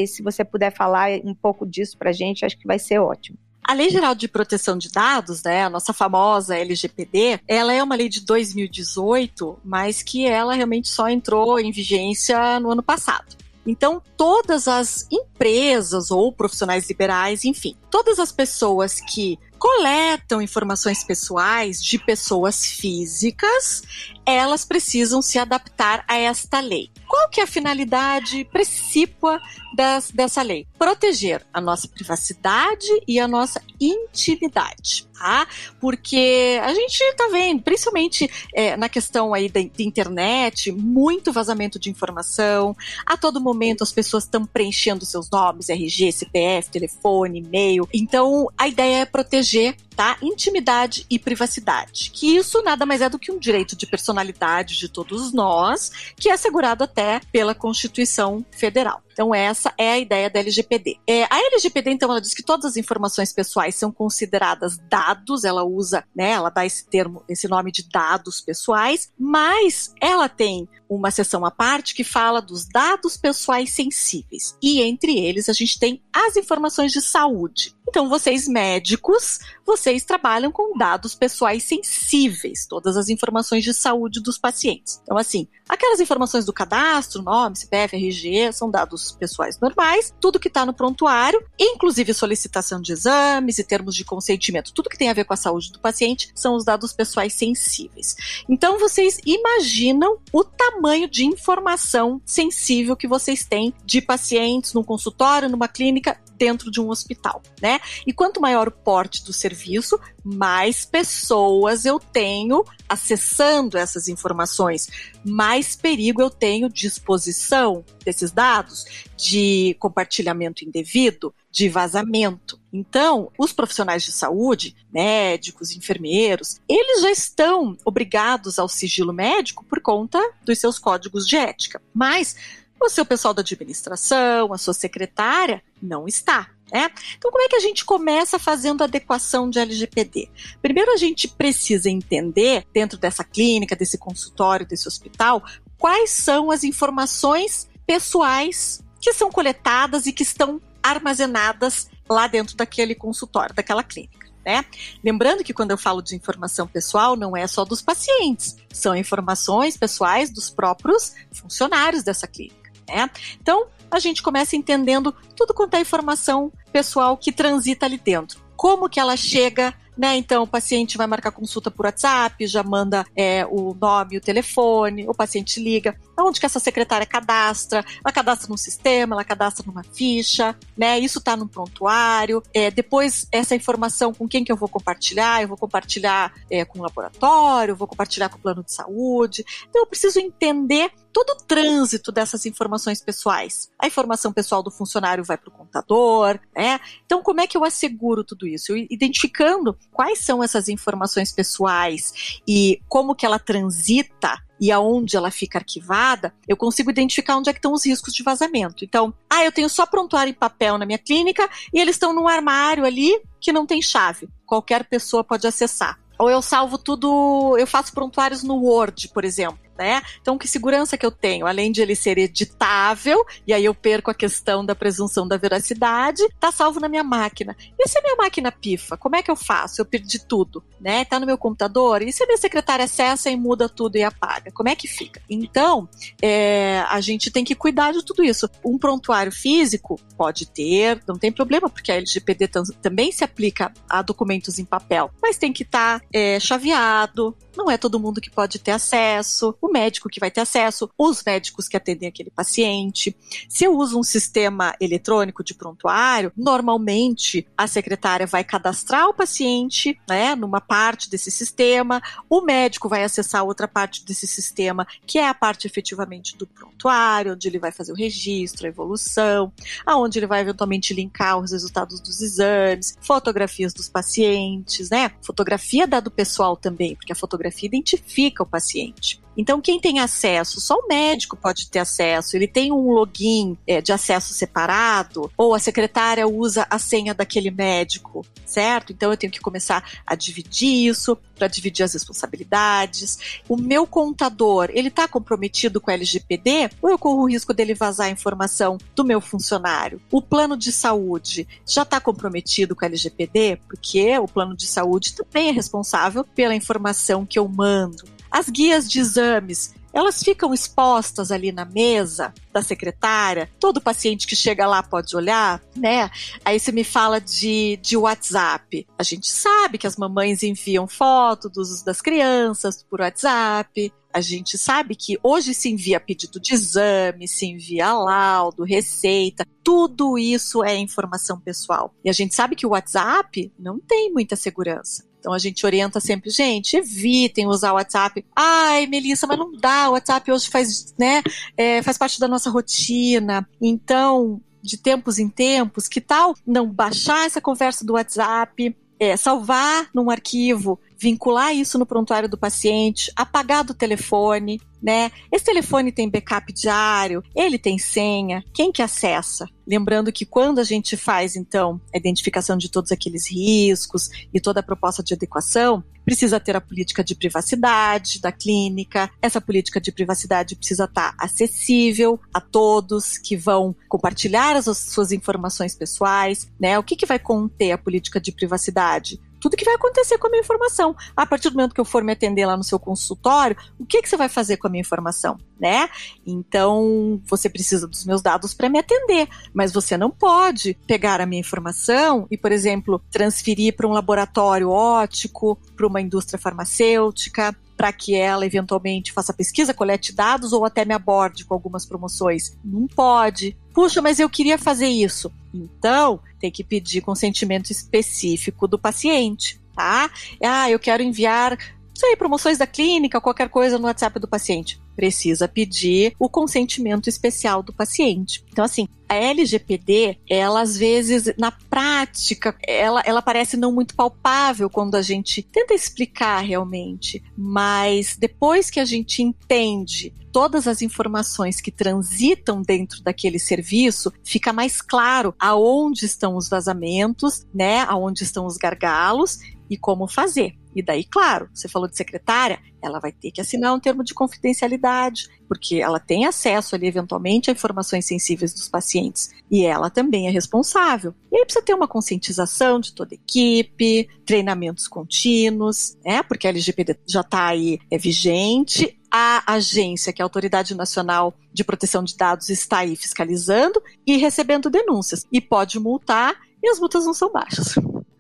Se 0.08 0.22
você 0.22 0.44
puder 0.44 0.72
falar 0.72 1.10
um 1.24 1.34
pouco 1.34 1.66
disso 1.66 1.98
para 1.98 2.10
a 2.10 2.14
gente, 2.14 2.46
acho 2.46 2.58
que 2.58 2.68
vai 2.68 2.80
ser 2.80 3.00
ótimo. 3.00 3.38
A 3.68 3.74
Lei 3.74 3.90
Geral 3.90 4.14
de 4.14 4.28
Proteção 4.28 4.78
de 4.78 4.92
Dados, 4.92 5.42
né, 5.42 5.64
a 5.64 5.70
nossa 5.72 5.92
famosa 5.92 6.56
LGPD, 6.56 7.40
ela 7.48 7.74
é 7.74 7.82
uma 7.82 7.96
lei 7.96 8.08
de 8.08 8.22
2018, 8.22 9.58
mas 9.64 10.04
que 10.04 10.28
ela 10.28 10.54
realmente 10.54 10.88
só 10.88 11.10
entrou 11.10 11.60
em 11.60 11.72
vigência 11.72 12.60
no 12.60 12.70
ano 12.70 12.84
passado. 12.84 13.36
Então, 13.66 14.00
todas 14.16 14.68
as 14.68 15.08
empresas 15.12 16.12
ou 16.12 16.32
profissionais 16.32 16.88
liberais, 16.88 17.44
enfim, 17.44 17.76
todas 17.90 18.20
as 18.20 18.32
pessoas 18.32 19.02
que 19.02 19.40
coletam 19.58 20.40
informações 20.40 21.04
pessoais 21.04 21.82
de 21.82 21.98
pessoas 21.98 22.64
físicas, 22.68 23.82
elas 24.24 24.64
precisam 24.64 25.24
se 25.24 25.40
adaptar 25.40 26.06
a 26.08 26.16
esta 26.16 26.60
lei. 26.60 26.92
Qual 27.08 27.30
que 27.30 27.40
é 27.40 27.44
a 27.44 27.48
finalidade 27.48 28.46
precípua 28.46 29.40
das, 29.76 30.12
dessa 30.12 30.42
lei? 30.42 30.68
Proteger 30.78 31.46
a 31.54 31.62
nossa 31.62 31.88
privacidade 31.88 32.88
e 33.08 33.20
a 33.20 33.28
nossa 33.28 33.62
intimidade, 33.80 35.08
tá? 35.14 35.48
Porque 35.80 36.60
a 36.64 36.74
gente 36.74 37.00
tá 37.16 37.28
vendo, 37.32 37.62
principalmente 37.62 38.30
é, 38.54 38.76
na 38.78 38.90
questão 38.90 39.34
aí 39.34 39.50
da, 39.50 39.60
da, 39.60 39.84
internet, 39.84 40.72
muito 40.72 41.32
vazamento 41.32 41.78
de 41.78 41.90
informação. 41.90 42.76
A 43.06 43.18
todo 43.18 43.42
momento 43.42 43.84
as 43.84 43.92
pessoas 43.92 44.24
estão 44.24 44.46
preenchendo 44.46 45.06
seus 45.06 45.30
nomes, 45.30 45.70
RG, 45.70 46.12
CPF, 46.12 46.70
telefone, 46.70 47.40
e-mail. 47.40 47.88
Então 47.94 48.50
a 48.58 48.68
ideia 48.68 49.02
é 49.02 49.06
proteger 49.06 49.76
tá? 49.96 50.18
Intimidade 50.22 51.06
e 51.10 51.18
privacidade. 51.18 52.12
Que 52.12 52.36
isso 52.36 52.62
nada 52.62 52.86
mais 52.86 53.02
é 53.02 53.10
do 53.10 53.18
que 53.18 53.32
um 53.32 53.40
direito 53.40 53.76
de 53.76 53.88
personalidade 53.88 54.78
de 54.78 54.90
todos 54.90 55.32
nós, 55.32 56.14
que 56.18 56.30
é 56.30 56.34
assegurado 56.34 56.84
até 56.96 57.20
pela 57.32 57.54
Constituição 57.54 58.46
Federal. 58.52 59.05
Então, 59.16 59.34
essa 59.34 59.74
é 59.78 59.94
a 59.94 59.98
ideia 59.98 60.30
da 60.30 60.42
LGPD. 60.42 61.00
É, 61.08 61.24
a 61.24 61.40
LGPD, 61.40 61.92
então, 61.92 62.12
ela 62.12 62.20
diz 62.20 62.34
que 62.34 62.44
todas 62.44 62.66
as 62.66 62.76
informações 62.76 63.32
pessoais 63.32 63.74
são 63.74 63.90
consideradas 63.90 64.78
dados, 64.90 65.46
ela 65.46 65.64
usa, 65.64 66.04
né, 66.14 66.32
ela 66.32 66.50
dá 66.50 66.66
esse 66.66 66.86
termo, 66.86 67.24
esse 67.30 67.48
nome 67.48 67.72
de 67.72 67.88
dados 67.90 68.42
pessoais, 68.42 69.10
mas 69.18 69.94
ela 70.02 70.28
tem 70.28 70.68
uma 70.90 71.12
seção 71.12 71.46
à 71.46 71.52
parte 71.52 71.96
que 71.96 72.04
fala 72.04 72.42
dos 72.42 72.66
dados 72.66 73.16
pessoais 73.16 73.74
sensíveis. 73.74 74.58
E 74.62 74.82
entre 74.82 75.18
eles, 75.18 75.48
a 75.48 75.54
gente 75.54 75.80
tem 75.80 76.04
as 76.14 76.36
informações 76.36 76.92
de 76.92 77.02
saúde. 77.02 77.74
Então, 77.88 78.10
vocês 78.10 78.48
médicos, 78.48 79.40
vocês 79.66 80.04
trabalham 80.04 80.52
com 80.52 80.78
dados 80.78 81.16
pessoais 81.16 81.64
sensíveis, 81.64 82.66
todas 82.68 82.98
as 82.98 83.10
informações 83.10 83.64
de 83.64 83.74
saúde 83.74 84.22
dos 84.22 84.38
pacientes. 84.38 85.00
Então, 85.04 85.18
assim, 85.18 85.48
aquelas 85.70 86.00
informações 86.00 86.46
do 86.46 86.54
cadastro, 86.54 87.22
nome, 87.22 87.56
CPF, 87.56 87.96
RG, 87.96 88.52
são 88.52 88.70
dados 88.70 89.05
pessoais 89.12 89.60
normais, 89.60 90.14
tudo 90.20 90.40
que 90.40 90.48
está 90.48 90.66
no 90.66 90.74
prontuário, 90.74 91.44
inclusive 91.60 92.14
solicitação 92.14 92.82
de 92.82 92.92
exames 92.92 93.60
e 93.60 93.64
termos 93.64 93.96
de 93.96 94.04
consentimento, 94.04 94.74
tudo 94.74 94.90
que 94.90 94.98
tem 94.98 95.10
a 95.10 95.14
ver 95.14 95.26
com 95.26 95.34
a 95.34 95.38
saúde 95.38 95.72
do 95.72 95.80
paciente, 95.80 96.32
são 96.36 96.56
os 96.56 96.64
dados 96.64 96.94
pessoais 96.94 97.34
sensíveis. 97.34 98.16
Então, 98.48 98.80
vocês 98.80 99.20
imaginam 99.26 100.18
o 100.32 100.44
tamanho 100.44 101.10
de 101.10 101.26
informação 101.26 102.22
sensível 102.26 102.96
que 102.96 103.08
vocês 103.08 103.46
têm 103.46 103.74
de 103.86 104.02
pacientes 104.02 104.74
num 104.74 104.84
consultório, 104.84 105.50
numa 105.50 105.68
clínica, 105.68 106.20
dentro 106.38 106.70
de 106.70 106.82
um 106.82 106.90
hospital, 106.90 107.42
né? 107.62 107.80
E 108.06 108.14
quanto 108.14 108.42
maior 108.42 108.68
o 108.68 108.72
porte 108.72 109.24
do 109.24 109.34
serviço, 109.34 110.00
mais 110.24 110.86
pessoas 110.86 111.86
eu 111.86 112.00
tenho 112.00 112.64
acessando 112.88 113.78
essas 113.78 114.08
informações, 114.08 114.88
mais 115.24 115.76
perigo 115.76 116.22
eu 116.22 116.30
tenho 116.30 116.70
de 116.70 116.88
exposição 116.88 117.84
desses 118.04 118.32
dados, 118.32 118.86
de 119.18 119.76
compartilhamento 119.80 120.64
indevido, 120.64 121.34
de 121.52 121.70
vazamento. 121.70 122.60
Então, 122.72 123.32
os 123.40 123.54
profissionais 123.54 124.04
de 124.04 124.12
saúde, 124.12 124.76
médicos, 124.92 125.72
enfermeiros, 125.72 126.60
eles 126.68 127.02
já 127.02 127.12
estão 127.12 127.78
obrigados 127.86 128.60
ao 128.60 128.68
sigilo 128.68 129.14
médico 129.14 129.64
por 129.64 129.82
conta 129.82 130.20
dos 130.44 130.60
seus 130.60 130.78
códigos 130.78 131.26
de 131.26 131.38
ética. 131.38 131.82
Mas 131.94 132.36
o 132.82 132.90
seu 132.90 133.06
pessoal 133.06 133.34
da 133.34 133.42
administração, 133.42 134.54
a 134.54 134.58
sua 134.58 134.74
secretária, 134.74 135.64
não 135.82 136.08
está. 136.08 136.50
Né? 136.72 136.90
Então, 137.18 137.32
como 137.32 137.44
é 137.44 137.48
que 137.48 137.56
a 137.56 137.60
gente 137.60 137.86
começa 137.86 138.40
fazendo 138.40 138.84
adequação 138.84 139.50
de 139.50 139.60
LGPD? 139.60 140.30
Primeiro, 140.62 140.92
a 140.92 140.98
gente 140.98 141.28
precisa 141.28 141.90
entender, 141.90 142.66
dentro 142.74 142.98
dessa 142.98 143.24
clínica, 143.24 143.76
desse 143.76 143.98
consultório, 143.98 144.68
desse 144.68 144.88
hospital, 144.88 145.44
quais 145.78 146.10
são 146.10 146.50
as 146.52 146.64
informações 146.64 147.70
pessoais 147.86 148.84
que 149.00 149.14
são 149.14 149.32
coletadas 149.32 150.08
e 150.08 150.12
que 150.12 150.24
estão 150.24 150.60
armazenadas 150.82 151.90
lá 152.10 152.28
dentro 152.28 152.56
daquele 152.56 152.96
consultório, 152.96 153.56
daquela 153.56 153.84
clínica. 153.84 154.26
Né? 154.46 154.64
Lembrando 155.04 155.44
que 155.44 155.54
quando 155.54 155.72
eu 155.72 155.78
falo 155.78 156.02
de 156.02 156.16
informação 156.16 156.68
pessoal, 156.68 157.16
não 157.16 157.36
é 157.36 157.48
só 157.48 157.66
dos 157.66 157.82
pacientes, 157.82 158.56
são 158.72 158.96
informações 158.96 159.76
pessoais 159.76 160.30
dos 160.30 160.52
próprios 160.52 161.14
funcionários 161.32 162.04
dessa 162.04 162.28
clínica. 162.28 162.65
Né? 162.88 163.10
Então, 163.42 163.68
a 163.90 164.00
gente 164.00 164.22
começa 164.22 164.56
entendendo 164.56 165.14
tudo 165.36 165.54
quanto 165.54 165.76
é 165.76 165.82
informação 165.82 166.52
pessoal 166.72 167.18
que 167.18 167.32
transita 167.32 167.86
ali 167.86 167.98
dentro. 167.98 168.42
Como 168.56 168.90
que 168.90 169.00
ela 169.00 169.16
chega 169.18 169.74
né? 169.98 170.16
Então, 170.18 170.44
o 170.44 170.48
paciente 170.48 170.98
vai 170.98 171.08
marcar 171.08 171.32
consulta 171.32 171.72
por 171.72 171.86
WhatsApp, 171.86 172.46
já 172.48 172.64
manda 172.64 173.06
é, 173.16 173.46
o 173.46 173.74
nome, 173.80 174.18
o 174.18 174.22
telefone, 174.22 175.08
o 175.08 175.14
paciente 175.14 175.62
liga. 175.62 175.98
Onde 176.18 176.40
que 176.40 176.46
essa 176.46 176.60
secretária 176.60 177.06
cadastra? 177.06 177.84
Ela 178.04 178.12
cadastra 178.12 178.50
num 178.50 178.58
sistema, 178.58 179.16
ela 179.16 179.24
cadastra 179.24 179.66
numa 179.68 179.84
ficha, 179.84 180.56
né? 180.78 180.98
Isso 181.00 181.20
está 181.20 181.36
no 181.36 181.48
prontuário. 181.48 182.42
É, 182.54 182.72
depois, 182.72 183.28
essa 183.32 183.56
informação 183.56 184.14
com 184.14 184.28
quem 184.28 184.44
que 184.44 184.52
eu 184.52 184.58
vou 184.58 184.70
compartilhar? 184.70 185.42
Eu 185.42 185.48
vou 185.48 185.58
compartilhar 185.58 186.34
é, 186.50 186.64
com 186.64 186.80
o 186.80 186.84
laboratório, 186.84 187.76
vou 187.76 187.88
compartilhar 187.88 188.30
com 188.30 188.38
o 188.38 188.42
plano 188.42 188.64
de 188.64 188.74
saúde. 188.74 189.46
Então, 189.70 189.82
eu 189.82 189.88
preciso 189.88 190.20
entender 190.20 190.92
todo 191.16 191.30
o 191.30 191.44
trânsito 191.44 192.12
dessas 192.12 192.46
informações 192.46 193.02
pessoais. 193.02 193.72
A 193.80 193.88
informação 193.88 194.34
pessoal 194.34 194.62
do 194.62 194.70
funcionário 194.70 195.24
vai 195.24 195.38
para 195.38 195.48
o 195.50 195.52
contador, 195.52 196.38
né? 196.54 196.78
Então, 197.06 197.24
como 197.24 197.40
é 197.40 197.48
que 197.48 197.56
eu 197.58 197.64
asseguro 197.64 198.22
tudo 198.22 198.46
isso? 198.46 198.74
Eu, 198.74 198.86
identificando 198.90 199.78
quais 199.96 200.20
são 200.20 200.44
essas 200.44 200.68
informações 200.68 201.32
pessoais 201.32 202.42
e 202.46 202.82
como 202.90 203.16
que 203.16 203.26
ela 203.26 203.40
transita 203.40 204.44
e 204.60 204.70
aonde 204.70 205.16
ela 205.16 205.32
fica 205.32 205.58
arquivada, 205.58 206.34
eu 206.46 206.58
consigo 206.58 206.92
identificar 206.92 207.38
onde 207.38 207.50
é 207.50 207.54
que 207.54 207.60
estão 207.60 207.72
os 207.72 207.86
riscos 207.86 208.14
de 208.14 208.22
vazamento. 208.22 208.84
Então, 208.84 209.14
ah, 209.30 209.46
eu 209.46 209.54
tenho 209.54 209.70
só 209.70 209.86
prontuário 209.86 210.32
em 210.32 210.34
papel 210.34 210.78
na 210.78 210.86
minha 210.86 210.98
clínica 210.98 211.50
e 211.74 211.80
eles 211.80 211.96
estão 211.96 212.14
num 212.14 212.28
armário 212.28 212.84
ali 212.84 213.22
que 213.40 213.54
não 213.54 213.66
tem 213.66 213.82
chave. 213.82 214.28
Qualquer 214.46 214.84
pessoa 214.84 215.24
pode 215.24 215.48
acessar. 215.48 215.98
Ou 216.20 216.30
eu 216.30 216.42
salvo 216.42 216.78
tudo, 216.78 217.56
eu 217.58 217.66
faço 217.66 217.94
prontuários 217.94 218.44
no 218.44 218.56
Word, 218.56 219.08
por 219.14 219.24
exemplo 219.24 219.65
né? 219.78 220.02
Então, 220.22 220.38
que 220.38 220.48
segurança 220.48 220.98
que 220.98 221.06
eu 221.06 221.12
tenho? 221.12 221.48
Além 221.48 221.72
de 221.72 221.82
ele 221.82 221.96
ser 221.96 222.18
editável, 222.18 223.26
e 223.48 223.54
aí 223.54 223.66
eu 223.66 223.76
perco 223.76 224.12
a 224.12 224.14
questão 224.14 224.66
da 224.66 224.76
presunção 224.76 225.28
da 225.28 225.38
veracidade, 225.38 226.24
tá 226.40 226.52
salvo 226.52 226.80
na 226.80 226.90
minha 226.90 227.04
máquina. 227.04 227.56
E 227.78 227.88
se 227.88 227.98
a 227.98 228.02
minha 228.02 228.16
máquina 228.16 228.52
pifa? 228.52 228.98
Como 228.98 229.16
é 229.16 229.24
que 229.24 229.32
eu 229.32 229.36
faço? 229.36 229.82
Eu 229.82 229.86
perdi 229.86 230.20
tudo, 230.20 230.64
né? 230.80 231.06
Tá 231.06 231.20
no 231.20 231.26
meu 231.26 231.38
computador? 231.38 232.02
E 232.02 232.12
se 232.12 232.24
a 232.24 232.26
minha 232.26 232.38
secretária 232.38 232.86
acessa 232.86 233.30
e 233.30 233.36
muda 233.36 233.70
tudo 233.70 233.98
e 233.98 234.04
apaga? 234.04 234.52
Como 234.52 234.70
é 234.70 234.76
que 234.76 234.88
fica? 234.88 235.22
Então, 235.30 235.88
é, 236.22 236.84
a 236.88 237.00
gente 237.02 237.32
tem 237.32 237.44
que 237.44 237.56
cuidar 237.56 237.92
de 237.92 238.04
tudo 238.04 238.24
isso. 238.24 238.50
Um 238.64 238.78
prontuário 238.78 239.32
físico 239.32 240.00
pode 240.18 240.46
ter, 240.46 241.02
não 241.08 241.18
tem 241.18 241.32
problema, 241.32 241.70
porque 241.70 241.92
a 241.92 241.96
LGPD 241.96 242.50
também 242.82 243.12
se 243.12 243.24
aplica 243.24 243.74
a 243.90 244.02
documentos 244.02 244.60
em 244.60 244.66
papel, 244.66 245.12
mas 245.22 245.38
tem 245.38 245.52
que 245.52 245.64
estar 245.64 246.00
tá, 246.00 246.06
é, 246.14 246.40
chaveado, 246.40 247.36
não 247.56 247.70
é 247.70 247.78
todo 247.78 248.00
mundo 248.00 248.22
que 248.22 248.30
pode 248.30 248.60
ter 248.60 248.72
acesso, 248.72 249.56
o 249.66 249.72
médico 249.72 250.10
que 250.10 250.20
vai 250.20 250.30
ter 250.30 250.42
acesso, 250.42 250.90
os 250.98 251.24
médicos 251.24 251.68
que 251.68 251.76
atendem 251.76 252.08
aquele 252.08 252.30
paciente. 252.30 253.16
Se 253.50 253.66
eu 253.66 253.76
uso 253.76 254.00
um 254.00 254.04
sistema 254.04 254.76
eletrônico 254.80 255.44
de 255.44 255.54
prontuário, 255.54 256.32
normalmente 256.38 257.48
a 257.58 257.68
secretária 257.68 258.28
vai 258.28 258.44
cadastrar 258.44 259.08
o 259.08 259.14
paciente, 259.14 260.00
né, 260.08 260.36
numa 260.36 260.62
parte 260.62 261.10
desse 261.10 261.32
sistema, 261.32 262.02
o 262.30 262.42
médico 262.42 262.88
vai 262.88 263.04
acessar 263.04 263.44
outra 263.44 263.68
parte 263.68 264.06
desse 264.06 264.28
sistema, 264.28 264.86
que 265.06 265.18
é 265.18 265.28
a 265.28 265.34
parte 265.34 265.66
efetivamente 265.68 266.38
do 266.38 266.46
prontuário, 266.46 267.34
onde 267.34 267.48
ele 267.48 267.60
vai 267.60 267.72
fazer 267.72 267.92
o 267.92 267.96
registro, 267.96 268.66
a 268.66 268.70
evolução, 268.70 269.52
aonde 269.86 270.20
ele 270.20 270.28
vai 270.28 270.42
eventualmente 270.42 270.94
linkar 270.94 271.40
os 271.40 271.52
resultados 271.52 272.00
dos 272.00 272.22
exames, 272.22 272.98
fotografias 273.02 273.74
dos 273.74 273.90
pacientes, 273.90 274.90
né? 274.90 275.12
Fotografia 275.22 275.88
dado 275.88 276.12
pessoal 276.12 276.56
também, 276.56 276.96
porque 276.96 277.12
a 277.12 277.16
fotografia 277.16 277.68
identifica 277.68 278.44
o 278.44 278.46
paciente. 278.46 279.25
Então, 279.38 279.62
quem 279.62 279.80
tem 279.80 280.00
acesso, 280.00 280.60
só 280.62 280.76
o 280.76 280.88
médico 280.88 281.36
pode 281.36 281.70
ter 281.70 281.80
acesso. 281.80 282.36
Ele 282.36 282.48
tem 282.48 282.72
um 282.72 282.92
login 282.92 283.58
é, 283.68 283.82
de 283.82 283.92
acesso 283.92 284.34
separado, 284.34 285.32
ou 285.38 285.54
a 285.54 285.60
secretária 285.60 286.28
usa 286.28 286.66
a 286.70 286.80
senha 286.80 287.14
daquele 287.14 287.52
médico, 287.52 288.26
certo? 288.46 288.94
Então, 288.94 289.12
eu 289.12 289.18
tenho 289.18 289.32
que 289.32 289.40
começar 289.40 289.84
a 290.06 290.16
dividir 290.16 290.88
isso, 290.90 291.18
para 291.36 291.48
dividir 291.48 291.84
as 291.84 291.94
responsabilidades. 291.94 293.42
O 293.48 293.58
meu 293.58 293.86
contador, 293.86 294.70
ele 294.72 294.88
está 294.88 295.08
comprometido 295.08 295.80
com 295.80 295.92
a 295.92 295.94
LGPD 295.94 296.70
ou 296.82 296.90
eu 296.90 296.98
corro 296.98 297.24
o 297.24 297.30
risco 297.30 297.54
dele 297.54 297.74
vazar 297.74 298.08
a 298.08 298.12
informação 298.12 298.78
do 298.96 299.04
meu 299.04 299.22
funcionário? 299.22 300.02
O 300.12 300.22
plano 300.22 300.58
de 300.58 300.72
saúde 300.72 301.48
já 301.66 301.84
está 301.84 302.00
comprometido 302.00 302.76
com 302.76 302.86
a 302.86 302.88
LGPD? 302.88 303.60
Porque 303.68 304.18
o 304.18 304.28
plano 304.28 304.56
de 304.56 304.66
saúde 304.66 305.14
também 305.14 305.50
é 305.50 305.52
responsável 305.52 306.24
pela 306.24 306.56
informação 306.56 307.26
que 307.26 307.38
eu 307.38 307.48
mando. 307.48 308.15
As 308.36 308.50
guias 308.50 308.90
de 308.90 309.00
exames, 309.00 309.74
elas 309.94 310.22
ficam 310.22 310.54
expostas 310.54 311.32
ali 311.32 311.54
na 311.54 311.64
mesa 311.64 312.34
da 312.52 312.62
secretária, 312.62 313.50
todo 313.58 313.80
paciente 313.80 314.28
que 314.28 314.36
chega 314.36 314.68
lá 314.68 314.84
pode 314.84 315.16
olhar, 315.16 315.64
né? 315.74 316.12
Aí 316.44 316.60
você 316.60 316.70
me 316.74 316.84
fala 316.84 317.22
de, 317.22 317.80
de 317.82 317.96
WhatsApp. 317.96 318.86
A 319.00 319.04
gente 319.04 319.30
sabe 319.30 319.78
que 319.78 319.88
as 319.88 319.96
mamães 319.96 320.44
enviam 320.44 320.86
foto 320.86 321.48
dos, 321.48 321.82
das 321.82 322.02
crianças 322.02 322.84
por 322.84 323.00
WhatsApp. 323.00 323.94
A 324.12 324.20
gente 324.20 324.58
sabe 324.58 324.98
que 324.98 325.18
hoje 325.24 325.54
se 325.54 325.70
envia 325.70 325.98
pedido 325.98 326.38
de 326.38 326.54
exame, 326.54 327.30
se 327.30 327.46
envia 327.46 327.94
laudo, 327.94 328.66
receita, 328.66 329.48
tudo 329.64 330.18
isso 330.18 330.62
é 330.62 330.76
informação 330.76 331.40
pessoal. 331.40 331.96
E 332.04 332.10
a 332.10 332.14
gente 332.14 332.36
sabe 332.36 332.58
que 332.58 332.66
o 332.66 332.72
WhatsApp 332.72 333.50
não 333.58 333.80
tem 333.80 334.12
muita 334.12 334.36
segurança. 334.36 335.06
Então 335.26 335.34
a 335.34 335.40
gente 335.40 335.66
orienta 335.66 336.00
sempre, 336.00 336.30
gente, 336.30 336.78
evitem 336.78 337.48
usar 337.48 337.72
o 337.72 337.76
WhatsApp. 337.78 338.24
Ai, 338.36 338.86
Melissa, 338.86 339.26
mas 339.26 339.40
não 339.40 339.52
dá, 339.58 339.90
o 339.90 339.94
WhatsApp 339.94 340.32
hoje 340.32 340.48
faz, 340.48 340.94
né, 341.00 341.24
é, 341.58 341.82
faz 341.82 341.98
parte 341.98 342.20
da 342.20 342.28
nossa 342.28 342.52
rotina. 342.52 343.50
Então, 343.60 344.40
de 344.62 344.78
tempos 344.78 345.18
em 345.18 345.28
tempos, 345.28 345.88
que 345.88 346.00
tal 346.00 346.36
não 346.46 346.70
baixar 346.70 347.26
essa 347.26 347.42
conversa 347.42 347.84
do 347.84 347.94
WhatsApp, 347.94 348.78
é, 349.00 349.18
salvar 349.18 349.90
num 349.96 350.12
arquivo, 350.12 350.80
vincular 350.98 351.54
isso 351.54 351.78
no 351.78 351.86
prontuário 351.86 352.30
do 352.30 352.38
paciente, 352.38 353.12
apagar 353.16 353.64
do 353.64 353.74
telefone, 353.74 354.60
né? 354.82 355.12
Esse 355.32 355.46
telefone 355.46 355.92
tem 355.92 356.10
backup 356.10 356.52
diário, 356.54 357.24
ele 357.36 357.58
tem 357.58 357.78
senha, 357.78 358.44
quem 358.54 358.72
que 358.72 358.82
acessa? 358.82 359.48
Lembrando 359.68 360.12
que 360.12 360.26
quando 360.26 360.60
a 360.60 360.64
gente 360.64 360.96
faz, 360.96 361.36
então, 361.36 361.82
a 361.94 361.98
identificação 361.98 362.56
de 362.56 362.70
todos 362.70 362.92
aqueles 362.92 363.30
riscos 363.30 364.10
e 364.34 364.40
toda 364.40 364.60
a 364.60 364.64
proposta 364.64 365.02
de 365.02 365.14
adequação, 365.14 365.84
precisa 366.06 366.40
ter 366.40 366.56
a 366.56 366.62
política 366.62 367.04
de 367.04 367.16
privacidade 367.16 368.22
da 368.22 368.32
clínica. 368.32 369.10
Essa 369.20 369.42
política 369.42 369.82
de 369.82 369.92
privacidade 369.92 370.56
precisa 370.56 370.84
estar 370.84 371.16
acessível 371.20 372.20
a 372.32 372.40
todos 372.40 373.18
que 373.18 373.36
vão 373.36 373.76
compartilhar 373.90 374.56
as 374.56 374.66
suas 374.78 375.12
informações 375.12 375.76
pessoais, 375.76 376.48
né? 376.60 376.78
O 376.78 376.84
que, 376.84 376.96
que 376.96 377.08
vai 377.08 377.18
conter 377.18 377.72
a 377.72 377.78
política 377.78 378.22
de 378.22 378.32
privacidade? 378.32 379.20
Tudo 379.46 379.56
que 379.56 379.64
vai 379.64 379.76
acontecer 379.76 380.18
com 380.18 380.26
a 380.26 380.30
minha 380.32 380.42
informação. 380.42 380.96
A 381.16 381.24
partir 381.24 381.52
do 381.52 381.56
momento 381.56 381.76
que 381.76 381.80
eu 381.80 381.86
for 381.86 382.04
me 382.04 382.12
atender 382.12 382.48
lá 382.48 382.58
no 382.58 382.64
seu 382.64 382.80
consultório, 382.80 383.56
o 383.80 383.86
que, 383.86 384.02
que 384.02 384.10
você 384.10 384.18
vai 384.18 384.28
fazer 384.28 384.58
com 384.58 384.66
a 384.66 384.70
minha 384.72 384.82
informação, 384.82 385.38
né? 385.60 385.88
Então, 386.26 387.22
você 387.28 387.48
precisa 387.48 387.88
dos 387.88 388.04
meus 388.06 388.24
dados 388.24 388.56
para 388.56 388.70
me 388.70 388.80
atender, 388.80 389.30
mas 389.54 389.72
você 389.72 389.98
não 389.98 390.10
pode 390.10 390.76
pegar 390.88 391.22
a 391.22 391.28
minha 391.28 391.42
informação 391.42 392.26
e, 392.32 392.36
por 392.36 392.52
exemplo, 392.52 393.00
transferir 393.12 393.76
para 393.76 393.88
um 393.88 393.92
laboratório 393.92 394.72
ótico, 394.72 395.60
para 395.78 395.86
uma 395.86 396.02
indústria 396.02 396.40
farmacêutica, 396.40 397.56
para 397.76 397.92
que 397.92 398.16
ela 398.16 398.46
eventualmente 398.46 399.12
faça 399.12 399.34
pesquisa, 399.34 399.74
colete 399.74 400.14
dados 400.14 400.54
ou 400.54 400.66
até 400.66 400.86
me 400.86 400.94
aborde 400.94 401.46
com 401.46 401.54
algumas 401.54 401.86
promoções. 401.86 402.58
Não 402.64 402.88
pode. 402.88 403.58
Puxa, 403.74 404.02
mas 404.02 404.20
eu 404.20 404.30
queria 404.30 404.58
fazer 404.58 404.88
isso. 404.88 405.32
Então, 405.54 406.20
tem 406.40 406.52
que 406.52 406.64
pedir 406.64 407.02
consentimento 407.02 407.72
específico 407.72 408.68
do 408.68 408.80
paciente, 408.80 409.60
tá? 409.76 410.10
Ah, 410.42 410.70
eu 410.70 410.80
quero 410.80 411.04
enviar 411.04 411.58
sei, 411.96 412.16
promoções 412.16 412.58
da 412.58 412.68
clínica, 412.68 413.22
qualquer 413.22 413.50
coisa 413.50 413.80
no 413.80 413.86
WhatsApp 413.86 414.20
do 414.20 414.28
paciente. 414.28 414.80
Precisa 414.96 415.48
pedir 415.48 416.16
o 416.20 416.30
consentimento 416.30 417.10
especial 417.10 417.62
do 417.62 417.74
paciente. 417.74 418.44
Então, 418.52 418.64
assim, 418.66 418.88
a 419.08 419.16
LGPD, 419.16 420.18
ela 420.30 420.62
às 420.62 420.78
vezes, 420.78 421.34
na 421.38 421.52
prática, 421.52 422.56
ela, 422.68 423.02
ela 423.06 423.22
parece 423.22 423.56
não 423.56 423.72
muito 423.72 423.96
palpável 423.96 424.70
quando 424.70 424.96
a 424.96 425.02
gente 425.02 425.42
tenta 425.44 425.74
explicar 425.74 426.40
realmente. 426.42 427.24
Mas 427.38 428.18
depois 428.18 428.70
que 428.70 428.80
a 428.80 428.86
gente 428.86 429.22
entende 429.22 430.14
todas 430.36 430.68
as 430.68 430.82
informações 430.82 431.62
que 431.62 431.72
transitam 431.72 432.62
dentro 432.62 433.02
daquele 433.02 433.40
serviço, 433.40 434.12
fica 434.22 434.52
mais 434.52 434.82
claro 434.82 435.34
aonde 435.40 436.06
estão 436.06 436.36
os 436.36 436.50
vazamentos, 436.50 437.46
né? 437.54 437.86
Aonde 437.88 438.24
estão 438.24 438.46
os 438.46 438.58
gargalos 438.58 439.40
e 439.70 439.78
como 439.78 440.08
fazer. 440.08 440.56
E 440.76 440.82
daí, 440.84 441.06
claro, 441.06 441.50
você 441.54 441.70
falou 441.70 441.88
de 441.88 441.96
secretária, 441.96 442.60
ela 442.84 443.00
vai 443.00 443.12
ter 443.12 443.32
que 443.32 443.40
assinar 443.40 443.74
um 443.74 443.80
termo 443.80 444.04
de 444.04 444.14
confidencialidade, 444.14 445.30
porque 445.48 445.76
ela 445.76 446.00
tem 446.00 446.26
acesso 446.26 446.76
ali, 446.76 446.86
eventualmente, 446.86 447.50
a 447.50 447.54
informações 447.54 448.06
sensíveis 448.06 448.54
dos 448.54 448.68
pacientes. 448.68 449.30
E 449.50 449.66
ela 449.66 449.90
também 449.90 450.28
é 450.28 450.30
responsável. 450.30 451.16
E 451.32 451.38
aí 451.38 451.46
precisa 451.46 451.64
ter 451.64 451.74
uma 451.74 451.88
conscientização 451.88 452.80
de 452.80 452.94
toda 452.94 453.16
a 453.16 453.16
equipe, 453.16 454.10
treinamentos 454.26 454.88
contínuos, 454.88 455.98
né? 456.04 456.22
Porque 456.24 456.46
a 456.46 456.50
LGPD 456.50 457.00
já 457.08 457.22
está 457.22 457.48
aí, 457.48 457.80
é 457.90 457.98
vigente. 457.98 459.00
A 459.10 459.54
agência, 459.54 460.12
que 460.12 460.22
é 460.22 460.24
a 460.24 460.26
Autoridade 460.26 460.76
Nacional 460.76 461.34
de 461.54 461.64
Proteção 461.64 462.04
de 462.04 462.18
Dados, 462.18 462.50
está 462.50 462.80
aí 462.80 462.98
fiscalizando 462.98 463.82
e 464.06 464.18
recebendo 464.18 464.70
denúncias. 464.70 465.26
E 465.32 465.40
pode 465.40 465.80
multar, 465.80 466.36
e 466.62 466.68
as 466.68 466.80
multas 466.80 467.06
não 467.06 467.14
são 467.14 467.32
baixas. 467.32 467.76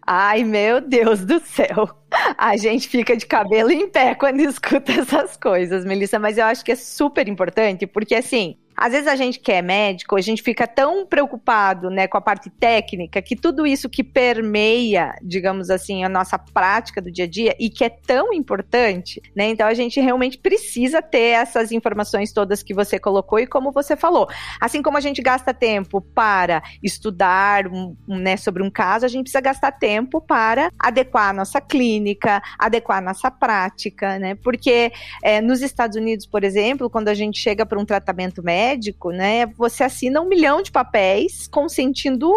Ai, 0.07 0.43
meu 0.43 0.81
Deus 0.81 1.25
do 1.25 1.39
céu. 1.39 1.89
A 2.37 2.55
gente 2.57 2.87
fica 2.87 3.17
de 3.17 3.25
cabelo 3.25 3.71
em 3.71 3.89
pé 3.89 4.13
quando 4.15 4.39
escuta 4.41 4.91
essas 4.91 5.35
coisas, 5.35 5.83
Melissa, 5.83 6.19
mas 6.19 6.37
eu 6.37 6.45
acho 6.45 6.63
que 6.63 6.71
é 6.71 6.75
super 6.75 7.27
importante, 7.27 7.87
porque 7.87 8.13
assim, 8.15 8.57
às 8.75 8.91
vezes 8.91 9.07
a 9.07 9.15
gente 9.15 9.39
que 9.39 9.51
é 9.51 9.61
médico, 9.61 10.17
a 10.17 10.21
gente 10.21 10.41
fica 10.41 10.67
tão 10.67 11.05
preocupado, 11.05 11.89
né, 11.89 12.07
com 12.07 12.17
a 12.17 12.21
parte 12.21 12.49
técnica, 12.49 13.21
que 13.21 13.35
tudo 13.35 13.65
isso 13.65 13.89
que 13.89 14.03
permeia, 14.03 15.15
digamos 15.21 15.69
assim, 15.69 16.03
a 16.03 16.09
nossa 16.09 16.37
prática 16.37 17.01
do 17.01 17.11
dia 17.11 17.25
a 17.25 17.27
dia 17.27 17.55
e 17.59 17.69
que 17.69 17.83
é 17.83 17.89
tão 17.89 18.33
importante, 18.33 19.21
né? 19.35 19.49
Então 19.49 19.67
a 19.67 19.73
gente 19.73 19.99
realmente 19.99 20.37
precisa 20.37 21.01
ter 21.01 21.35
essas 21.35 21.71
informações 21.71 22.33
todas 22.33 22.61
que 22.61 22.73
você 22.73 22.99
colocou 22.99 23.39
e 23.39 23.47
como 23.47 23.71
você 23.71 23.95
falou. 23.95 24.27
Assim 24.59 24.81
como 24.81 24.97
a 24.97 25.01
gente 25.01 25.21
gasta 25.21 25.53
tempo 25.53 26.01
para 26.01 26.61
estudar, 26.83 27.67
um, 27.67 27.95
né, 28.07 28.35
sobre 28.35 28.61
um 28.61 28.69
caso, 28.69 29.05
a 29.05 29.09
gente 29.09 29.23
precisa 29.23 29.41
gastar 29.41 29.71
tempo 29.71 30.19
para 30.19 30.69
adequar 30.77 31.29
a 31.29 31.33
nossa 31.33 31.61
clínica, 31.61 32.41
adequar 32.59 32.97
a 32.97 33.01
nossa 33.01 33.31
prática, 33.31 34.19
né? 34.19 34.35
Porque 34.35 34.91
é, 35.23 35.39
nos 35.39 35.61
Estados 35.61 35.95
Unidos, 35.95 36.25
por 36.25 36.43
exemplo, 36.43 36.89
quando 36.89 37.07
a 37.07 37.13
gente 37.13 37.39
chega 37.39 37.65
para 37.65 37.79
um 37.79 37.85
tratamento 37.85 38.43
médico 38.43 38.64
médico, 38.65 39.11
né, 39.11 39.45
você 39.45 39.83
assina 39.83 40.21
um 40.21 40.27
milhão 40.27 40.61
de 40.61 40.71
papéis 40.71 41.47
consentindo 41.47 42.31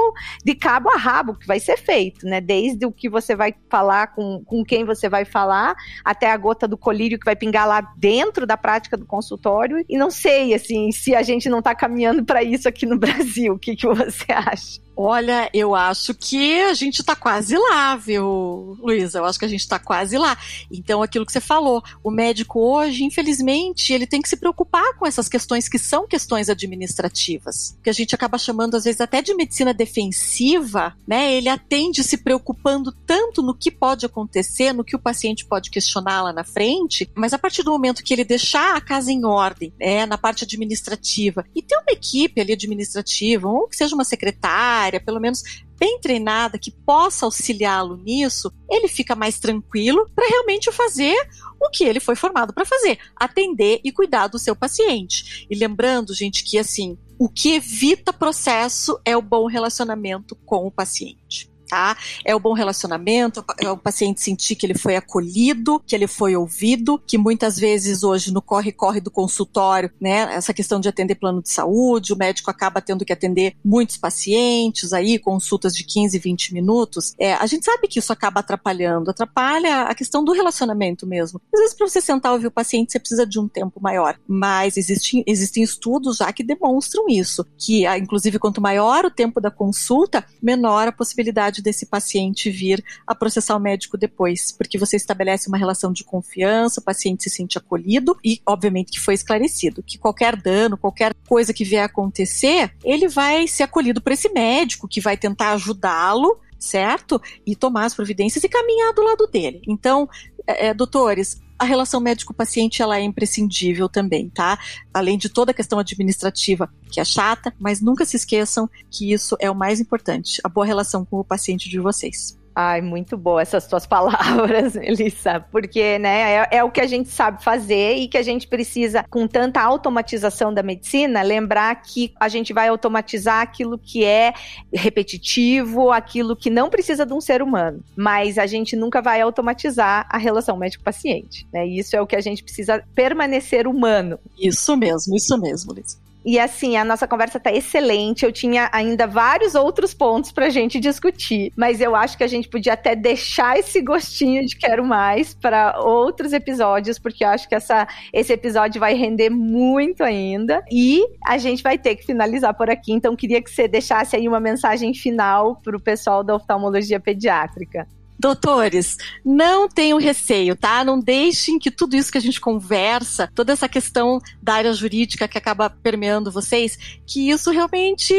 de 0.45 0.55
cabo 0.55 0.91
a 0.91 0.97
rabo 0.97 1.35
que 1.35 1.47
vai 1.47 1.59
ser 1.59 1.77
feito, 1.77 2.27
né? 2.27 2.41
Desde 2.41 2.85
o 2.87 2.93
que 2.93 3.09
você 3.09 3.35
vai 3.35 3.55
falar 3.69 4.09
com, 4.09 4.43
com 4.45 4.65
quem 4.65 4.85
você 4.85 5.09
vai 5.09 5.25
falar, 5.25 5.75
até 6.05 6.31
a 6.31 6.37
gota 6.37 6.69
do 6.69 6.77
colírio 6.77 7.19
que 7.19 7.25
vai 7.25 7.37
pingar 7.37 7.67
lá 7.67 7.81
dentro 7.97 8.47
da 8.47 8.57
prática 8.57 8.97
do 8.97 9.07
consultório. 9.07 9.85
E 9.89 9.97
não 9.97 10.11
sei, 10.11 10.55
assim, 10.55 10.93
se 10.93 11.15
a 11.15 11.23
gente 11.23 11.49
não 11.49 11.59
está 11.59 11.75
caminhando 11.75 12.25
para 12.25 12.43
isso 12.43 12.69
aqui 12.69 12.85
no 12.87 12.99
Brasil. 12.99 13.55
O 13.55 13.59
que, 13.59 13.75
que 13.75 13.87
você 13.87 14.33
acha? 14.33 14.88
Olha, 15.01 15.49
eu 15.55 15.77
acho 15.77 16.13
que 16.13 16.61
a 16.63 16.75
gente 16.75 16.99
está 16.99 17.15
quase 17.15 17.57
lá, 17.57 17.95
viu, 17.95 18.77
Luísa? 18.83 19.21
Eu 19.21 19.27
acho 19.27 19.39
que 19.39 19.45
a 19.45 19.49
gente 19.49 19.61
está 19.61 19.79
quase 19.79 20.19
lá. 20.19 20.37
Então, 20.73 21.01
aquilo 21.01 21.25
que 21.25 21.31
você 21.31 21.41
falou, 21.41 21.85
o 22.03 22.11
médico 22.11 22.59
hoje, 22.59 23.05
infelizmente, 23.05 23.93
ele 23.93 24.09
tem 24.09 24.21
que 24.21 24.29
se 24.29 24.37
preocupar 24.37 24.97
com 24.99 25.07
essas 25.07 25.29
questões 25.29 25.69
que 25.69 25.79
são 25.79 26.09
questões 26.09 26.49
administrativas, 26.49 27.79
que 27.81 27.89
a 27.89 27.93
gente 27.93 28.13
acaba 28.13 28.39
chamando 28.39 28.77
às 28.77 28.83
vezes 28.83 29.01
até 29.01 29.23
de 29.23 29.33
medicina 29.35 29.73
defensiva, 29.73 30.93
né? 31.07 31.33
Ele 31.33 31.49
atende 31.49 32.03
se 32.03 32.17
preocupando 32.17 32.91
tanto 33.07 33.41
no 33.41 33.55
que 33.55 33.71
pode 33.71 34.05
acontecer, 34.05 34.73
no 34.73 34.83
que 34.83 34.97
o 34.97 34.99
paciente 34.99 35.47
pode 35.47 35.71
questionar 35.71 36.23
lá 36.23 36.33
na 36.33 36.43
frente, 36.43 37.09
mas 37.15 37.33
a 37.33 37.39
partir 37.39 37.63
do 37.63 37.71
momento 37.71 38.03
que 38.03 38.13
ele 38.13 38.25
deixar 38.25 38.75
a 38.75 38.81
casa 38.81 39.13
em 39.13 39.25
ordem, 39.25 39.73
né, 39.79 40.07
na 40.07 40.19
parte 40.19 40.43
administrativa, 40.43 41.45
e 41.55 41.63
ter 41.63 41.77
uma 41.77 41.93
equipe 41.93 42.41
ali 42.41 42.53
administrativa, 42.53 43.49
ou 43.49 43.69
que 43.69 43.77
seja 43.77 43.95
uma 43.95 44.03
secretária, 44.03 44.88
área, 44.89 45.01
pelo 45.01 45.21
menos 45.21 45.43
bem 45.79 45.99
treinada, 46.01 46.59
que 46.59 46.71
possa 46.71 47.25
auxiliá-lo 47.25 47.97
nisso, 47.97 48.53
ele 48.69 48.89
fica 48.89 49.15
mais 49.15 49.39
tranquilo 49.39 50.11
para 50.15 50.29
realmente 50.29 50.73
fazer 50.73 51.17
o 51.61 51.71
que 51.71 51.85
ele 51.85 52.01
foi 52.01 52.17
formado 52.17 52.53
para 52.53 52.67
fazer: 52.67 52.99
atender 53.17 53.81
e 53.85 53.93
cuidar 53.93 54.27
do 54.29 54.39
seu 54.39 54.57
paciente. 54.57 55.47
E 55.51 55.55
lembrando, 55.55 56.15
gente, 56.15 56.43
que 56.43 56.59
assim, 56.59 56.99
o 57.19 57.29
que 57.29 57.55
evita 57.55 58.13
processo 58.13 59.01
é 59.05 59.17
o 59.17 59.23
bom 59.23 59.47
relacionamento 59.47 60.35
com 60.45 60.67
o 60.67 60.71
paciente 60.71 61.49
tá? 61.69 61.97
É 62.25 62.35
o 62.35 62.41
bom 62.41 62.53
relacionamento, 62.53 63.45
é 63.59 63.71
o 63.71 63.77
paciente 63.77 64.23
sentir 64.23 64.57
que 64.57 64.67
ele 64.67 64.77
foi 64.77 64.97
acolhido, 64.97 65.81
que 65.87 65.95
ele 65.95 66.07
foi 66.07 66.35
ouvido, 66.37 67.01
que 67.07 67.19
muitas 67.19 67.59
vezes 67.59 68.03
hoje 68.03 68.33
no 68.33 68.41
corre-corre 68.41 69.01
do 69.01 69.11
consultório, 69.11 69.91
né, 70.01 70.35
essa 70.35 70.55
questão 70.55 70.81
de 70.81 70.89
atender 70.89 71.15
plano 71.17 71.43
de 71.43 71.51
saúde, 71.51 72.13
o 72.13 72.17
médico 72.17 72.51
acaba 72.51 72.81
tendo 72.81 73.05
que 73.05 73.13
atender 73.13 73.55
muitos 73.65 73.97
pacientes 73.97 74.93
aí, 74.93 75.19
consultas 75.19 75.75
de 75.75 75.85
15, 75.85 76.19
20 76.19 76.55
minutos. 76.55 77.15
É, 77.19 77.35
a 77.35 77.47
gente 77.47 77.65
sabe 77.65 77.89
que 77.89 77.99
isso 77.99 78.13
acaba 78.13 78.41
atrapalhando, 78.41 79.11
atrapalha 79.11 79.83
a 79.83 79.95
questão 79.95 80.25
do 80.25 80.33
relacionamento 80.33 81.07
mesmo. 81.07 81.41
Às 81.53 81.61
vezes, 81.61 81.77
para 81.77 81.89
você 81.89 82.01
sentar 82.01 82.33
e 82.33 82.35
ouvir 82.35 82.47
o 82.47 82.51
paciente, 82.51 82.93
você 82.93 82.99
precisa 82.99 83.27
de 83.27 83.39
um 83.39 83.49
tempo 83.49 83.81
maior, 83.81 84.19
mas 84.27 84.77
existem, 84.77 85.23
existem 85.27 85.63
estudos 85.63 86.19
já 86.19 86.33
que 86.33 86.43
demonstram 86.43 87.07
isso, 87.09 87.45
que 87.57 87.87
inclusive 87.87 88.39
quanto 88.39 88.61
maior 88.61 89.05
o 89.05 89.11
tempo 89.11 89.41
da 89.41 89.51
consulta, 89.51 90.25
menor 90.43 90.89
a 90.89 90.93
possibilidade 90.93 91.58
possibilidade 91.59 91.63
desse 91.63 91.87
paciente 91.87 92.51
vir 92.51 92.85
a 93.07 93.15
processar 93.15 93.57
o 93.57 93.61
médico 93.61 93.97
depois, 93.97 94.53
porque 94.53 94.79
você 94.79 94.97
estabelece 94.97 95.49
uma 95.49 95.59
relação 95.59 95.93
de 95.93 96.05
confiança, 96.05 96.81
o 96.81 96.85
paciente 96.85 97.25
se 97.25 97.31
sente 97.31 97.59
acolhido 97.59 98.17
e, 98.25 98.41
obviamente, 98.47 98.93
que 98.93 99.01
foi 99.01 99.15
esclarecido 99.15 99.83
que 99.83 99.99
qualquer 99.99 100.37
dano, 100.37 100.77
qualquer 100.77 101.15
coisa 101.27 101.53
que 101.53 101.65
vier 101.65 101.85
acontecer, 101.85 102.73
ele 102.85 103.09
vai 103.09 103.47
ser 103.47 103.65
acolhido 103.65 104.01
por 104.01 104.13
esse 104.13 104.29
médico 104.31 104.89
que 104.89 105.01
vai 105.01 105.17
tentar 105.17 105.53
ajudá-lo 105.53 106.41
certo? 106.61 107.23
E 107.47 107.55
tomar 107.55 107.85
as 107.85 107.95
providências 107.95 108.43
e 108.43 108.49
caminhar 108.49 108.93
do 108.93 109.01
lado 109.01 109.29
dele. 109.29 109.63
Então, 109.69 110.09
é, 110.45 110.67
é 110.67 110.75
doutores, 110.75 111.41
a 111.59 111.65
relação 111.65 112.01
médico-paciente 112.01 112.81
ela 112.81 112.99
é 112.99 113.03
imprescindível 113.03 113.89
também, 113.89 114.31
tá? 114.31 114.59
Além 114.95 115.19
de 115.19 115.29
toda 115.29 115.51
a 115.51 115.55
questão 115.55 115.79
administrativa 115.79 116.71
que 116.91 117.01
é 117.01 117.05
chata, 117.05 117.53
mas 117.59 117.81
nunca 117.81 118.05
se 118.05 118.17
esqueçam 118.17 118.71
que 118.91 119.13
isso 119.13 119.37
é 119.41 119.51
o 119.51 119.55
mais 119.55 119.81
importante, 119.81 120.41
a 120.45 120.49
boa 120.49 120.65
relação 120.65 121.05
com 121.05 121.19
o 121.19 121.25
paciente 121.25 121.69
de 121.69 121.81
vocês. 121.81 122.38
Ai, 122.61 122.81
muito 122.81 123.17
boa 123.17 123.41
essas 123.41 123.69
tuas 123.69 123.87
palavras, 123.87 124.75
Melissa, 124.75 125.39
porque 125.53 125.97
né, 125.97 126.33
é, 126.33 126.57
é, 126.57 126.65
o 126.65 126.73
que 126.73 126.81
a 126.81 126.89
gente 126.89 127.09
sabe 127.09 127.41
fazer 127.41 127.95
e 127.95 128.09
que 128.09 128.19
a 128.19 128.23
gente 128.23 128.49
precisa, 128.49 129.05
com 129.09 129.29
tanta 129.29 129.61
automatização 129.61 130.53
da 130.53 130.61
medicina, 130.61 131.23
lembrar 131.23 131.73
que 131.77 132.13
a 132.19 132.29
gente 132.29 132.53
vai 132.53 132.67
automatizar 132.67 133.43
aquilo 133.43 133.79
que 133.79 134.05
é 134.05 134.33
repetitivo, 134.75 135.93
aquilo 135.93 136.35
que 136.35 136.51
não 136.51 136.69
precisa 136.69 137.07
de 137.07 137.13
um 137.13 137.21
ser 137.21 137.43
humano, 137.43 137.81
mas 137.95 138.39
a 138.39 138.47
gente 138.47 138.75
nunca 138.75 139.01
vai 139.01 139.21
automatizar 139.21 140.09
a 140.11 140.19
relação 140.19 140.57
médico-paciente. 140.57 141.47
Né? 141.53 141.65
Isso 141.65 141.95
é 141.95 142.01
o 142.01 142.09
que 142.09 142.17
a 142.17 142.21
gente 142.21 142.43
precisa 142.43 142.83
permanecer 142.93 143.69
humano. 143.69 144.19
Isso 144.37 144.77
mesmo, 144.77 145.15
isso 145.15 145.41
mesmo, 145.41 145.73
Liz. 145.73 146.08
E 146.25 146.39
assim, 146.39 146.77
a 146.77 146.85
nossa 146.85 147.07
conversa 147.07 147.39
tá 147.41 147.53
excelente. 147.53 148.25
Eu 148.25 148.33
tinha 148.33 148.69
ainda 148.73 149.07
vários 149.07 149.55
outros 149.55 149.95
pontos 149.95 150.33
pra 150.33 150.51
gente 150.51 150.81
discutir, 150.81 151.53
mas 151.57 151.81
eu 151.81 151.95
acho 151.95 152.17
que 152.19 152.25
a 152.25 152.29
gente 152.29 152.49
podia 152.49 152.75
até 152.75 152.95
deixar 152.95 153.59
esse 153.59 153.81
gostinho 153.81 154.45
de 154.45 154.57
quero 154.57 154.85
mais 154.85 155.35
para 155.35 155.79
outros 155.81 156.33
episódios, 156.33 156.99
porque 156.99 157.25
eu 157.25 157.29
acho 157.29 157.49
que 157.49 157.55
essa, 157.55 157.87
esse 158.13 158.33
episódio 158.33 158.81
vai 158.81 158.95
render 158.95 159.31
muito 159.31 160.03
ainda. 160.03 160.63
E 160.71 161.03
a 161.25 161.39
gente 161.39 161.63
vai 161.63 161.79
ter 161.79 161.97
que 161.97 162.05
finalizar 162.05 162.55
por 162.55 162.69
aqui, 162.71 162.93
então 162.93 163.17
queria 163.17 163.41
que 163.43 163.51
você 163.51 163.69
deixasse 163.69 164.17
aí 164.17 164.29
uma 164.29 164.41
mensagem 164.41 164.93
final 164.95 165.57
pro 165.57 165.81
pessoal 165.81 166.23
da 166.23 166.35
oftalmologia 166.35 167.01
pediátrica. 167.01 167.87
Doutores, 168.19 168.97
não 169.25 169.69
tenham 169.69 169.99
receio, 169.99 170.57
tá? 170.57 170.85
Não 170.85 170.99
deixem 170.99 171.59
que 171.59 171.71
tudo 171.71 171.95
isso 171.95 172.11
que 172.11 172.19
a 172.19 172.21
gente 172.21 172.41
conversa, 172.41 173.31
toda 173.33 173.53
essa 173.53 173.69
questão 173.69 174.21
da 174.43 174.55
área 174.55 174.73
jurídica 174.73 175.29
que 175.29 175.39
acaba 175.39 175.71
permeando 175.71 176.33
vocês, 176.33 176.77
que 177.07 177.31
isso 177.31 177.51
realmente 177.51 178.13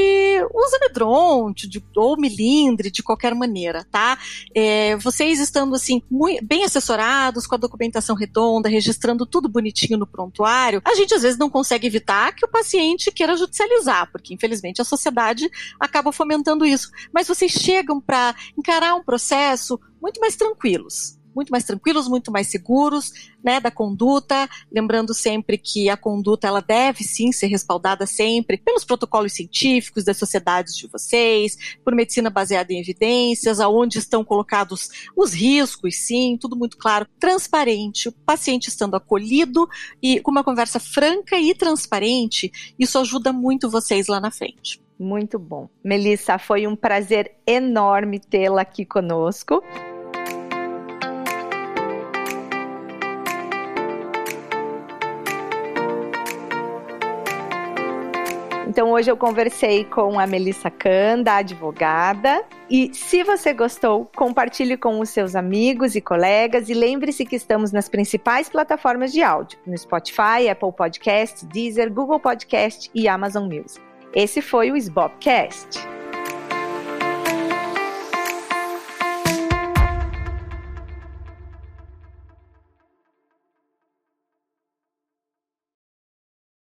usa 0.54 0.80
medronte 0.80 1.68
de, 1.68 1.84
ou 1.96 2.18
milindre 2.18 2.90
de 2.90 3.04
qualquer 3.04 3.36
maneira, 3.36 3.86
tá? 3.92 4.18
É, 4.56 4.96
vocês 4.98 5.40
estando 5.40 5.76
assim, 5.76 6.02
bem 6.42 6.64
assessorados, 6.64 7.46
com 7.46 7.56
a 7.56 7.58
documentação 7.58 8.16
redonda, 8.16 8.70
registrando 8.70 9.26
tudo 9.26 9.50
bonitinho 9.50 9.98
no 9.98 10.08
prontuário, 10.08 10.82
a 10.86 10.96
gente 10.96 11.14
às 11.14 11.24
vezes 11.24 11.38
não 11.38 11.50
consegue 11.50 11.88
evitar 11.88 12.34
que 12.34 12.46
o 12.46 12.50
paciente 12.50 13.12
queira 13.12 13.36
judicializar, 13.36 14.10
porque 14.12 14.34
infelizmente 14.34 14.82
a 14.82 14.86
sociedade 14.86 15.50
acaba 15.78 16.12
fomentando 16.12 16.66
isso. 16.66 16.90
Mas 17.14 17.28
vocês 17.28 17.52
chegam 17.52 18.00
para 18.00 18.34
encarar 18.58 18.96
um 18.96 19.04
processo 19.04 19.80
muito 20.02 20.20
mais 20.20 20.36
tranquilos. 20.36 21.20
Muito 21.36 21.52
mais 21.52 21.64
tranquilos, 21.64 22.08
muito 22.08 22.32
mais 22.32 22.48
seguros, 22.48 23.12
né, 23.44 23.60
da 23.60 23.70
conduta, 23.70 24.50
lembrando 24.72 25.14
sempre 25.14 25.58
que 25.58 25.88
a 25.88 25.96
conduta 25.96 26.48
ela 26.48 26.60
deve 26.60 27.04
sim 27.04 27.32
ser 27.32 27.48
respaldada 27.48 28.06
sempre 28.06 28.58
pelos 28.58 28.84
protocolos 28.84 29.34
científicos 29.34 30.04
das 30.04 30.18
sociedades 30.18 30.76
de 30.76 30.88
vocês, 30.88 31.56
por 31.86 31.94
medicina 31.96 32.30
baseada 32.30 32.74
em 32.74 32.80
evidências, 32.80 33.60
aonde 33.60 34.00
estão 34.00 34.26
colocados 34.26 34.90
os 35.16 35.32
riscos, 35.32 35.96
sim, 35.98 36.36
tudo 36.36 36.56
muito 36.56 36.78
claro, 36.78 37.08
transparente, 37.20 38.10
o 38.10 38.12
paciente 38.12 38.68
estando 38.68 38.96
acolhido 38.96 39.70
e 40.02 40.20
com 40.20 40.32
uma 40.32 40.44
conversa 40.44 40.80
franca 40.80 41.38
e 41.38 41.54
transparente, 41.54 42.52
isso 42.78 42.98
ajuda 42.98 43.32
muito 43.32 43.70
vocês 43.70 44.08
lá 44.08 44.20
na 44.20 44.32
frente. 44.32 44.82
Muito 45.00 45.40
bom. 45.40 45.70
Melissa, 45.82 46.38
foi 46.38 46.68
um 46.68 46.76
prazer 46.76 47.38
enorme 47.48 48.20
tê-la 48.20 48.64
aqui 48.64 48.86
conosco. 48.86 49.64
Então 58.80 58.92
hoje 58.92 59.12
eu 59.12 59.18
conversei 59.18 59.84
com 59.84 60.18
a 60.18 60.26
Melissa 60.26 60.72
Canda, 60.72 61.34
advogada. 61.34 62.46
E 62.70 62.90
se 62.94 63.24
você 63.24 63.52
gostou, 63.52 64.10
compartilhe 64.16 64.78
com 64.78 65.02
os 65.02 65.10
seus 65.10 65.36
amigos 65.36 65.98
e 65.98 66.02
colegas 66.02 66.70
e 66.70 66.74
lembre-se 66.74 67.26
que 67.26 67.36
estamos 67.36 67.74
nas 67.74 67.90
principais 67.90 68.48
plataformas 68.48 69.12
de 69.12 69.22
áudio, 69.22 69.60
no 69.68 69.78
Spotify, 69.78 70.48
Apple 70.50 70.72
Podcast, 70.72 71.46
Deezer, 71.46 71.92
Google 71.92 72.22
Podcast 72.22 72.90
e 72.96 73.06
Amazon 73.10 73.54
Music. 73.54 73.82
Esse 74.16 74.42
foi 74.42 74.72
o 74.72 74.78
Sbobcast. 74.78 75.99